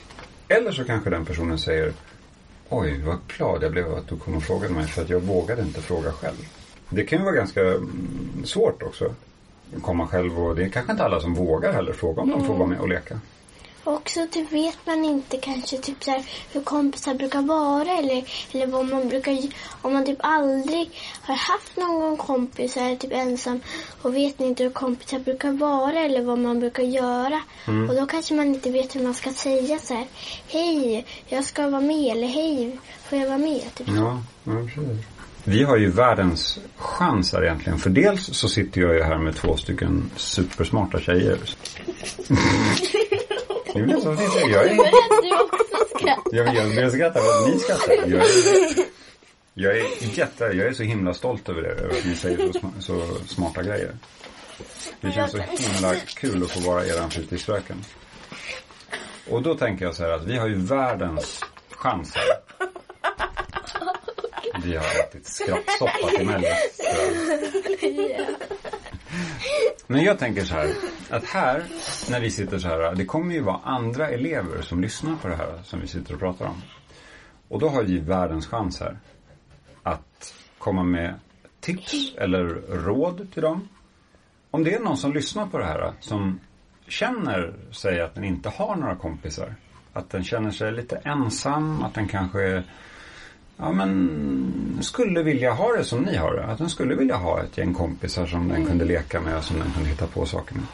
Eller 0.49 0.73
så 0.73 0.85
kanske 0.85 1.11
den 1.11 1.25
personen 1.25 1.59
säger 1.59 1.92
Oj, 2.72 3.00
vad 3.06 3.18
glad 3.37 3.62
jag 3.62 3.72
blev 3.72 3.94
att 3.94 4.09
du 4.09 4.16
kom 4.16 4.37
och 4.37 4.42
frågade 4.42 4.74
mig 4.74 4.87
för 4.87 5.02
att 5.02 5.11
jag 5.11 5.20
vågade 5.20 5.62
inte 5.62 5.80
fråga 5.80 6.12
själv. 6.12 6.37
Det 6.88 7.04
kan 7.04 7.18
ju 7.18 7.24
vara 7.24 7.35
ganska 7.35 7.61
mm, 7.61 8.42
svårt 8.44 8.83
också. 8.83 9.14
Komma 9.83 10.06
själv 10.06 10.40
och 10.40 10.56
det 10.56 10.64
är 10.64 10.68
kanske 10.68 10.92
inte 10.92 11.04
alla 11.04 11.20
som 11.20 11.35
vågar 11.35 11.72
heller 11.72 11.92
fråga 11.92 12.22
om 12.22 12.30
de 12.30 12.44
får 12.44 12.54
vara 12.54 12.68
med 12.68 12.80
och 12.80 12.88
leka. 12.88 13.20
Och 13.84 14.10
så 14.10 14.26
typ 14.26 14.52
vet 14.52 14.86
man 14.86 15.04
inte 15.04 15.36
kanske 15.36 15.76
typ 15.76 16.04
så 16.04 16.10
här, 16.10 16.24
hur 16.52 16.60
kompisar 16.60 17.14
brukar 17.14 17.42
vara 17.42 17.90
eller, 17.98 18.24
eller 18.52 18.66
vad 18.66 18.86
man 18.86 19.08
brukar 19.08 19.38
Om 19.82 19.92
man 19.92 20.06
typ 20.06 20.18
aldrig 20.20 20.90
har 21.22 21.34
haft 21.34 21.76
någon 21.76 22.16
kompis 22.16 22.76
är 22.76 22.96
typ 22.96 23.12
ensam 23.12 23.60
och 24.02 24.16
vet 24.16 24.40
inte 24.40 24.62
hur 24.62 24.70
kompisar 24.70 25.18
brukar 25.18 25.52
vara 25.52 25.98
eller 25.98 26.22
vad 26.22 26.38
man 26.38 26.60
brukar 26.60 26.82
göra. 26.82 27.40
Och 27.88 27.94
då 27.94 28.06
kanske 28.06 28.34
man 28.34 28.46
inte 28.46 28.70
vet 28.70 28.96
hur 28.96 29.02
man 29.02 29.14
ska 29.14 29.32
säga 29.32 29.78
så 29.78 29.94
här. 29.94 30.06
Hej, 30.48 31.04
jag 31.28 31.44
ska 31.44 31.68
vara 31.68 31.80
med 31.80 32.16
eller 32.16 32.28
hej, 32.28 32.78
får 33.08 33.18
jag 33.18 33.26
vara 33.26 33.38
med? 33.38 33.74
Typ. 33.74 33.88
Ja, 33.88 34.22
ja 34.44 34.52
precis. 34.52 35.06
Vi 35.44 35.62
har 35.62 35.76
ju 35.76 35.90
världens 35.90 36.58
chans 36.76 37.32
här 37.32 37.44
egentligen. 37.44 37.78
För 37.78 37.90
dels 37.90 38.36
så 38.36 38.48
sitter 38.48 38.80
jag 38.80 38.94
ju 38.94 39.02
här 39.02 39.18
med 39.18 39.36
två 39.36 39.56
stycken 39.56 40.10
supersmarta 40.16 41.00
tjejer. 41.00 41.38
Det 43.74 43.83
blir 43.83 43.96
så 44.00 44.16
fint. 44.16 44.35
Jag 44.52 44.66
är, 44.66 44.74
Du 45.22 45.37
också 45.42 45.96
skratt. 45.98 46.18
jag, 46.33 46.54
jag 46.54 46.74
börjar 46.74 46.90
skratta 46.90 47.20
för 47.20 47.42
att 47.42 47.48
ni 47.54 47.59
skrattar. 47.59 47.92
Jag 47.94 48.20
är, 48.20 48.85
jag 49.54 49.76
är 49.78 50.18
jätte, 50.18 50.44
jag 50.44 50.66
är 50.66 50.72
så 50.72 50.83
himla 50.83 51.14
stolt 51.14 51.48
över 51.48 51.62
er, 51.62 51.70
över 51.70 51.98
att 51.98 52.04
ni 52.04 52.14
säger 52.16 52.52
så, 52.52 52.70
så 52.80 53.24
smarta 53.26 53.62
grejer. 53.62 53.96
Det 55.00 55.12
känns 55.12 55.30
så 55.33 55.38
himla 55.38 55.94
kul 55.94 56.42
att 56.42 56.50
få 56.50 56.61
vara 56.61 56.87
er 56.87 57.09
fritidsfröken. 57.11 57.85
Och 59.30 59.42
då 59.42 59.54
tänker 59.54 59.85
jag 59.85 59.94
så 59.94 60.02
här 60.02 60.11
att 60.11 60.24
vi 60.24 60.37
har 60.37 60.48
ju 60.48 60.54
världens 60.54 61.40
chans 61.70 62.14
här. 62.14 62.24
Vi 64.64 64.76
har 64.76 64.85
ätit 64.85 65.26
skrattsoppa 65.26 66.09
till 66.16 66.26
mellis. 66.26 66.80
Men 69.87 70.05
jag 70.05 70.18
tänker 70.18 70.44
så 70.44 70.55
här, 70.55 70.75
att 71.11 71.25
här, 71.25 71.64
när 72.11 72.20
vi 72.20 72.31
sitter 72.31 72.59
så 72.59 72.68
här, 72.68 72.94
det 72.94 73.05
kommer 73.05 73.35
ju 73.35 73.40
vara 73.40 73.61
andra 73.64 74.09
elever 74.09 74.62
som 74.62 74.81
lyssnar 74.81 75.16
på 75.16 75.29
det 75.29 75.37
här 75.37 75.61
som 75.64 75.81
vi 75.81 75.87
sitter 75.87 76.14
och 76.14 76.20
pratar 76.20 76.46
om. 76.46 76.62
Och 77.49 77.61
då 77.61 77.68
har 77.68 77.83
vi 77.83 77.99
världens 77.99 78.46
chans 78.46 78.81
här 78.81 78.99
att 79.83 80.35
komma 80.59 80.83
med 80.83 81.14
tips 81.61 82.14
eller 82.18 82.44
råd 82.68 83.33
till 83.33 83.42
dem. 83.42 83.68
Om 84.51 84.64
det 84.64 84.75
är 84.75 84.81
någon 84.81 84.96
som 84.96 85.12
lyssnar 85.12 85.46
på 85.46 85.59
det 85.59 85.64
här 85.64 85.92
som 86.01 86.40
känner 86.88 87.55
sig 87.70 88.01
att 88.01 88.14
den 88.14 88.25
inte 88.25 88.49
har 88.49 88.77
några 88.77 88.96
kompisar. 88.96 89.55
Att 89.92 90.11
den 90.11 90.25
känner 90.25 90.51
sig 90.51 90.73
lite 90.73 90.96
ensam, 90.96 91.83
att 91.83 91.94
den 91.94 92.09
kanske 92.09 92.64
ja, 93.61 93.73
men 93.73 94.79
skulle 94.83 95.23
vilja 95.23 95.53
ha 95.53 95.77
det 95.77 95.85
som 95.85 96.03
ni 96.03 96.16
har 96.16 96.35
det. 96.35 96.44
Att 96.44 96.59
den 96.59 96.70
skulle 96.70 96.94
vilja 96.94 97.16
ha 97.16 97.42
ett 97.42 97.59
gäng 97.59 97.75
kompisar 97.75 98.27
som 98.27 98.49
den 98.49 98.66
kunde 98.66 98.85
leka 98.85 99.20
med 99.20 99.37
och 99.37 99.44
som 99.44 99.59
den 99.59 99.70
kunde 99.73 99.88
hitta 99.88 100.07
på 100.07 100.27
saker 100.27 100.55
med. 100.55 100.64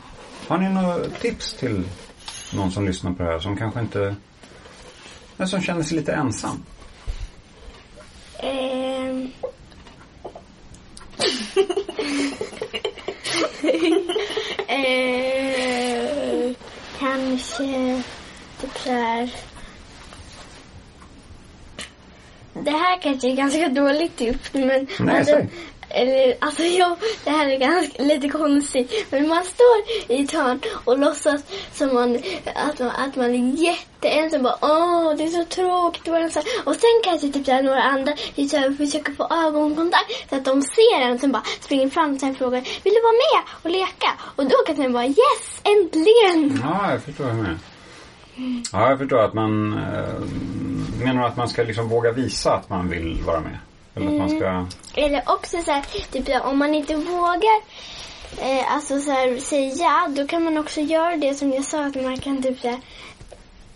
Har 0.48 0.58
ni 0.58 0.68
några 0.68 0.98
tips 1.20 1.54
till 1.54 1.84
någon 2.54 2.70
som 2.70 2.86
lyssnar 2.86 3.12
på 3.12 3.22
det 3.22 3.28
här 3.28 3.38
som 3.38 3.56
kanske 3.56 3.80
inte, 3.80 4.16
men 5.36 5.48
som 5.48 5.60
känner 5.60 5.82
sig 5.82 5.96
lite 5.96 6.12
ensam? 6.12 6.62
Ehm. 8.38 9.30
Ehm, 14.68 16.54
kanske 16.98 18.02
typ 18.60 18.78
så 18.78 18.90
här. 18.90 19.30
Det 22.66 22.72
här 22.72 22.98
kanske 23.02 23.30
är 23.30 23.36
ganska 23.36 23.68
dåligt 23.68 24.16
tips 24.16 24.54
men 24.54 24.86
Nej, 24.98 25.18
alltså, 25.18 25.36
eller, 25.88 26.36
alltså 26.38 26.62
jag, 26.80 26.96
det 27.24 27.30
här 27.30 27.48
är 27.48 27.58
ganska 27.58 28.02
lite 28.02 28.28
konstigt. 28.28 29.06
Men 29.10 29.28
man 29.28 29.44
står 29.44 29.76
i 30.08 30.22
ett 30.22 30.32
hörn 30.32 30.60
och 30.84 30.98
låtsas 30.98 31.42
som 31.72 31.94
man, 31.94 32.18
att, 32.54 32.78
man, 32.78 32.90
att 32.90 33.16
man 33.16 33.34
är 33.34 33.62
jätteensam. 33.62 34.42
Bara, 34.42 34.58
Åh, 34.60 35.16
det 35.16 35.24
är 35.24 35.28
så 35.28 35.44
tråkigt 35.44 36.02
att 36.02 36.08
vara 36.08 36.22
ensam. 36.22 36.42
Och 36.64 36.74
sen 36.74 37.00
kanske 37.04 37.28
typ 37.28 37.46
här, 37.48 37.62
några 37.62 37.82
andra 37.82 38.12
typ 38.34 38.50
så 38.50 38.56
här, 38.56 38.70
försöker 38.70 39.12
få 39.12 39.24
ögonkontakt 39.46 40.28
så 40.30 40.36
att 40.36 40.44
de 40.44 40.62
ser 40.62 41.00
en. 41.00 41.18
Sen 41.18 41.32
bara 41.32 41.42
springer 41.60 41.88
fram 41.88 42.12
och 42.14 42.36
frågar 42.38 42.60
Vill 42.60 42.94
du 42.94 43.00
vara 43.02 43.20
med 43.26 43.42
och 43.62 43.70
leka? 43.70 44.10
Och 44.36 44.44
då 44.44 44.56
kan 44.66 44.78
man 44.82 44.92
bara 44.92 45.06
Yes, 45.06 45.60
äntligen! 45.62 46.60
Ja, 46.62 46.90
jag 46.92 47.02
förstår 47.02 47.24
vad 47.24 47.34
du 47.34 47.42
menar. 47.42 47.58
Ja, 48.72 48.88
jag 48.90 48.98
förstår 48.98 49.18
att 49.18 49.34
man 49.34 49.72
eh, 49.72 50.22
menar 51.04 51.26
att 51.26 51.36
man 51.36 51.48
ska 51.48 51.62
liksom 51.62 51.88
våga 51.88 52.12
visa 52.12 52.54
att 52.54 52.70
man 52.70 52.88
vill 52.88 53.22
vara 53.22 53.40
med. 53.40 53.58
Eller 53.94 54.06
att 54.06 54.18
man 54.18 54.28
ska... 54.28 54.66
Eller 55.02 55.22
också 55.26 55.62
så 55.62 55.70
här, 55.70 55.82
typ 56.12 56.28
om 56.44 56.58
man 56.58 56.74
inte 56.74 56.96
vågar 56.96 57.60
eh, 58.38 58.74
alltså 58.74 59.00
så 59.00 59.10
här, 59.10 59.38
säga, 59.38 60.08
då 60.08 60.26
kan 60.26 60.44
man 60.44 60.58
också 60.58 60.80
göra 60.80 61.16
det 61.16 61.34
som 61.34 61.52
jag 61.52 61.64
sa, 61.64 61.86
att 61.86 61.94
man 61.94 62.18
kan 62.18 62.42
typ 62.42 62.60
så 62.60 62.68
här, 62.68 62.80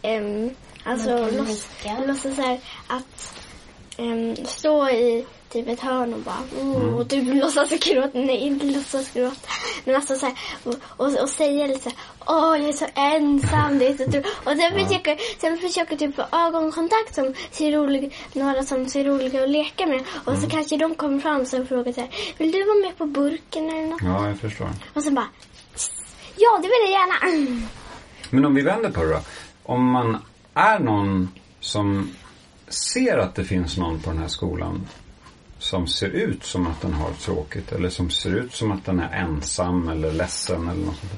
ehm, 0.03 0.51
alltså 0.85 1.29
låtsas 2.07 2.37
så 2.37 2.43
här, 2.43 2.61
att 2.87 3.35
ehm, 3.97 4.37
stå 4.37 4.89
i 4.89 5.27
typ 5.51 5.69
ett 5.69 5.81
hörn 5.81 6.15
och 6.15 6.21
bara 6.21 6.43
oh, 6.63 6.95
och 6.95 7.09
typ 7.09 7.35
låtsas 7.35 7.71
gråta, 7.71 8.19
nej 8.19 8.37
inte 8.37 8.67
låtsas 8.67 9.13
gråta. 9.13 9.49
Men 9.85 9.97
alltså 9.97 10.15
så 10.15 10.27
här, 10.27 10.35
och, 10.65 10.75
och, 10.85 11.23
och 11.23 11.29
säga 11.29 11.67
lite 11.67 11.83
så 11.83 11.89
här, 11.89 11.99
åh 12.27 12.57
jag 12.59 12.69
är 12.69 12.73
så 12.73 12.87
ensam, 12.95 13.79
det 13.79 13.87
är 13.87 13.97
så 13.97 14.05
tråkigt. 14.05 14.27
Och 14.45 14.53
sen 14.57 14.73
försöker, 14.73 15.41
sen 15.41 15.59
försöker 15.59 15.97
typ 15.97 16.17
få 16.17 16.25
ögonkontakt 16.33 17.15
som 17.15 17.35
ser 17.51 17.73
rolig, 17.73 18.17
några 18.33 18.63
som 18.63 18.89
ser 18.89 19.05
roliga 19.05 19.43
att 19.43 19.51
leka 19.51 19.87
med. 19.87 20.05
Och 20.25 20.39
så 20.39 20.51
kanske 20.51 20.77
de 20.77 20.95
kommer 20.95 21.19
fram 21.19 21.41
och 21.41 21.69
frågar 21.69 21.93
så 21.93 22.01
här, 22.01 22.11
vill 22.39 22.53
du 22.53 22.65
vara 22.65 22.79
med 22.79 22.99
på 22.99 23.07
burken 23.07 23.69
eller 23.69 23.87
något? 23.87 24.03
Ja, 24.03 24.29
jag 24.29 24.39
förstår. 24.39 24.69
Och 24.95 25.03
så 25.03 25.11
bara, 25.11 25.29
ja 26.37 26.59
det 26.63 26.69
vill 26.69 26.91
jag 26.91 26.91
gärna. 26.91 27.61
Men 28.31 28.45
om 28.45 28.55
vi 28.55 28.63
vänder 28.63 28.91
på 28.91 29.05
det 29.05 29.11
då. 29.11 29.21
Om 29.63 29.91
man 29.91 30.19
är 30.55 30.79
någon 30.79 31.29
som 31.61 32.11
ser 32.69 33.19
att 33.19 33.35
det 33.35 33.45
finns 33.45 33.77
någon 33.77 34.01
på 34.01 34.11
den 34.11 34.19
här 34.19 34.29
skolan 34.29 34.87
som 35.61 35.87
ser 35.87 36.09
ut 36.09 36.45
som 36.45 36.67
att 36.67 36.81
den 36.81 36.93
har 36.93 37.13
tråkigt 37.13 37.73
eller 37.73 37.91
som 37.91 38.11
ser 38.11 38.31
ut 38.31 38.55
som 38.55 38.73
att 38.73 38.85
den 38.85 39.01
är 39.01 39.13
ensam 39.13 39.89
eller 39.89 40.13
ledsen 40.13 40.69
eller 40.69 40.85
något 40.87 40.97
sånt. 40.97 41.13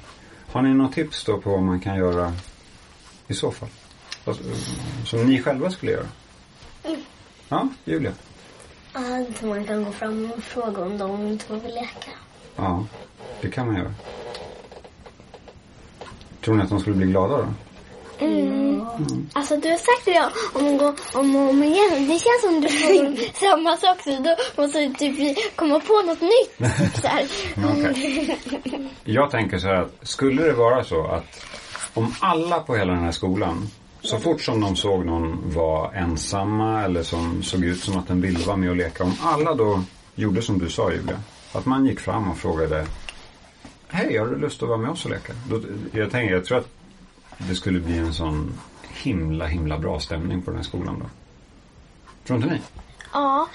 Har 0.52 0.62
ni 0.62 0.74
något 0.74 0.92
tips 0.92 1.24
då 1.24 1.40
på 1.40 1.50
vad 1.50 1.62
man 1.62 1.80
kan 1.80 1.96
göra 1.96 2.32
i 3.28 3.34
så 3.34 3.50
fall? 3.50 3.68
Som 5.04 5.26
ni 5.26 5.42
själva 5.42 5.70
skulle 5.70 5.92
göra? 5.92 6.06
Ja, 7.48 7.68
Julia? 7.84 8.12
Att 8.92 9.42
man 9.42 9.64
kan 9.64 9.84
gå 9.84 9.92
fram 9.92 10.32
och 10.32 10.42
fråga 10.42 10.82
om 10.82 10.98
de 10.98 11.26
inte 11.26 11.52
vill 11.52 11.74
leka. 11.74 12.10
Ja, 12.56 12.86
det 13.40 13.50
kan 13.50 13.66
man 13.66 13.76
göra. 13.76 13.94
Tror 16.40 16.54
ni 16.54 16.62
att 16.62 16.68
de 16.68 16.80
skulle 16.80 16.96
bli 16.96 17.06
glada 17.06 17.36
då? 17.36 17.46
Mm. 18.22 19.26
Alltså 19.32 19.56
du 19.56 19.68
har 19.68 19.76
sagt 19.76 20.04
det 20.04 20.30
om 20.54 20.80
och 20.80 21.20
om, 21.20 21.36
och 21.36 21.50
om 21.50 21.62
igen. 21.62 22.08
Det 22.08 22.18
känns 22.18 22.42
som 22.42 22.60
du 22.60 23.00
om 23.06 23.16
samma 23.34 23.76
sak. 23.76 24.02
Så 24.02 24.10
då 24.10 24.62
måste 24.62 24.86
du 24.86 24.94
typ 24.94 25.56
komma 25.56 25.80
på 25.80 26.02
något 26.06 26.20
nytt. 26.20 26.58
Typ 26.58 26.96
så. 27.02 27.08
Okej. 27.88 28.38
Jag 29.04 29.30
tänker 29.30 29.58
så 29.58 29.66
här 29.66 29.82
att 29.82 30.08
skulle 30.08 30.42
det 30.42 30.52
vara 30.52 30.84
så 30.84 31.06
att 31.06 31.46
om 31.94 32.14
alla 32.20 32.60
på 32.60 32.76
hela 32.76 32.92
den 32.92 33.04
här 33.04 33.12
skolan 33.12 33.68
så 34.00 34.18
fort 34.18 34.40
som 34.40 34.60
de 34.60 34.76
såg 34.76 35.06
någon 35.06 35.54
vara 35.54 35.92
ensamma 35.92 36.82
eller 36.82 37.02
som 37.02 37.42
såg 37.42 37.64
ut 37.64 37.80
som 37.80 37.98
att 37.98 38.08
den 38.08 38.20
ville 38.20 38.38
vara 38.38 38.56
med 38.56 38.70
och 38.70 38.76
leka. 38.76 39.04
Om 39.04 39.14
alla 39.22 39.54
då 39.54 39.82
gjorde 40.14 40.42
som 40.42 40.58
du 40.58 40.68
sa 40.70 40.92
Julia. 40.92 41.20
Att 41.52 41.66
man 41.66 41.86
gick 41.86 42.00
fram 42.00 42.30
och 42.30 42.38
frågade 42.38 42.86
Hej, 43.88 44.18
har 44.18 44.26
du 44.26 44.38
lust 44.38 44.62
att 44.62 44.68
vara 44.68 44.78
med 44.78 44.90
oss 44.90 45.04
och 45.04 45.10
leka? 45.10 45.32
Då, 45.50 45.60
jag 45.92 46.10
tänker, 46.10 46.34
jag 46.34 46.44
tror 46.44 46.58
att 46.58 46.68
det 47.38 47.54
skulle 47.54 47.80
bli 47.80 47.98
en 47.98 48.14
sån 48.14 48.60
himla, 49.02 49.46
himla 49.46 49.78
bra 49.78 50.00
stämning 50.00 50.42
på 50.42 50.50
den 50.50 50.56
här 50.58 50.64
skolan 50.64 50.98
då. 51.00 51.06
Tror 52.26 52.36
inte 52.38 52.54
ni? 52.54 52.60
Ja, 53.14 53.48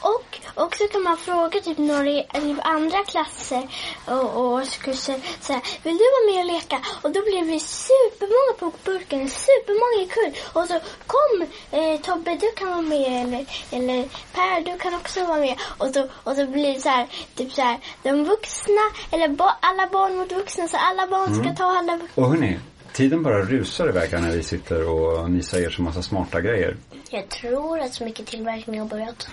och, 0.00 0.40
och 0.64 0.76
så 0.76 0.88
kan 0.92 1.02
man 1.02 1.16
fråga 1.16 1.60
typ 1.60 1.78
några 1.78 2.06
i- 2.08 2.26
typ 2.34 2.58
andra 2.66 3.04
klasser 3.04 3.68
och, 4.06 4.40
årskurser 4.40 5.20
så 5.40 5.52
här, 5.52 5.62
vill 5.82 5.96
du 5.96 6.04
vara 6.14 6.34
med 6.36 6.44
och 6.46 6.52
leka? 6.52 6.78
Och 7.02 7.10
då 7.12 7.20
blir 7.22 7.44
vi 7.44 7.60
supermånga 7.60 8.52
på 8.58 8.72
burken, 8.84 9.28
supermånga 9.30 10.02
är 10.02 10.08
kul. 10.08 10.42
Och 10.52 10.66
så 10.66 10.80
kom 11.06 11.46
eh, 11.80 12.00
Tobbe, 12.00 12.36
du 12.40 12.50
kan 12.56 12.68
vara 12.70 12.82
med 12.82 13.22
eller, 13.26 13.46
eller 13.70 14.08
Per, 14.32 14.72
du 14.72 14.78
kan 14.78 14.94
också 14.94 15.24
vara 15.26 15.38
med. 15.40 15.56
Och 15.78 15.88
så, 15.94 16.08
och 16.24 16.36
så 16.36 16.46
blir 16.46 16.74
det 16.74 16.80
så 16.80 16.88
här, 16.88 17.06
typ 17.34 17.52
så 17.52 17.62
här, 17.62 17.78
de 18.02 18.24
vuxna, 18.24 18.82
eller 19.10 19.28
ba, 19.28 19.56
alla 19.60 19.86
barn 19.86 20.16
mot 20.16 20.32
vuxna, 20.32 20.68
så 20.68 20.76
alla 20.76 21.06
barn 21.06 21.34
ska 21.34 21.54
ta 21.54 21.64
alla 21.78 21.96
vuxna. 21.96 22.22
Och 22.24 22.28
hörni, 22.30 22.58
tiden 22.94 23.22
bara 23.22 23.42
rusar 23.42 23.88
iväg 23.88 24.10
här 24.10 24.20
när 24.20 24.32
vi 24.32 24.42
sitter 24.42 24.88
och 24.88 25.30
ni 25.30 25.42
säger 25.42 25.70
så 25.70 25.82
massa 25.82 26.02
smarta 26.02 26.40
grejer. 26.40 26.76
Jag 27.10 27.28
tror 27.28 27.80
att 27.80 27.94
så 27.94 28.04
mycket 28.04 28.26
tillverkning 28.26 28.80
har 28.80 28.86
börjat. 28.86 29.28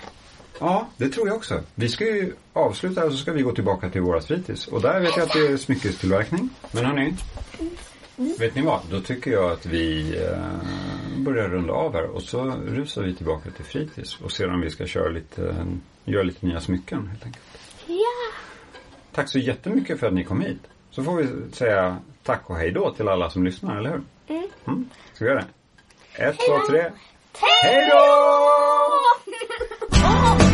Ja, 0.60 0.88
det 0.96 1.08
tror 1.08 1.28
jag 1.28 1.36
också. 1.36 1.60
Vi 1.74 1.88
ska 1.88 2.04
ju 2.04 2.32
avsluta 2.52 3.04
och 3.04 3.12
så 3.12 3.18
ska 3.18 3.32
vi 3.32 3.42
gå 3.42 3.52
tillbaka 3.52 3.90
till 3.90 4.00
våra 4.00 4.20
fritids. 4.20 4.66
Och 4.66 4.82
där 4.82 5.00
vet 5.00 5.16
jag 5.16 5.26
att 5.26 5.32
det 5.32 5.46
är 5.46 5.56
smyckestillverkning. 5.56 6.48
Men 6.72 6.84
hörni, 6.84 7.14
vet 8.16 8.54
ni 8.54 8.62
vad? 8.62 8.80
Då 8.90 9.00
tycker 9.00 9.30
jag 9.30 9.52
att 9.52 9.66
vi 9.66 10.16
eh, 10.16 11.18
börjar 11.18 11.48
runda 11.48 11.72
av 11.72 11.92
här 11.92 12.04
och 12.04 12.22
så 12.22 12.44
rusar 12.66 13.02
vi 13.02 13.14
tillbaka 13.14 13.50
till 13.50 13.64
fritids 13.64 14.18
och 14.20 14.32
ser 14.32 14.48
om 14.48 14.60
vi 14.60 14.70
ska 14.70 14.86
köra 14.86 15.08
lite, 15.08 15.66
göra 16.04 16.22
lite 16.22 16.46
nya 16.46 16.60
smycken 16.60 17.06
helt 17.06 17.26
enkelt. 17.26 17.44
Ja, 17.86 18.32
Tack 19.14 19.28
så 19.28 19.38
jättemycket 19.38 20.00
för 20.00 20.06
att 20.06 20.14
ni 20.14 20.24
kom 20.24 20.40
hit. 20.40 20.62
Så 20.92 21.02
får 21.04 21.16
vi 21.16 21.52
säga 21.52 21.96
tack 22.22 22.50
och 22.50 22.56
hej 22.56 22.70
då 22.70 22.90
till 22.90 23.08
alla 23.08 23.30
som 23.30 23.44
lyssnar, 23.44 23.78
eller 23.78 23.90
hur? 23.90 24.02
Mm. 24.28 24.50
mm. 24.66 24.88
Ska 25.14 25.24
vi 25.24 25.30
göra 25.30 25.44
det? 26.16 26.24
Ett, 26.24 26.36
två, 26.38 26.66
tre. 26.70 26.90
Hej 27.62 27.90
då! 27.90 27.98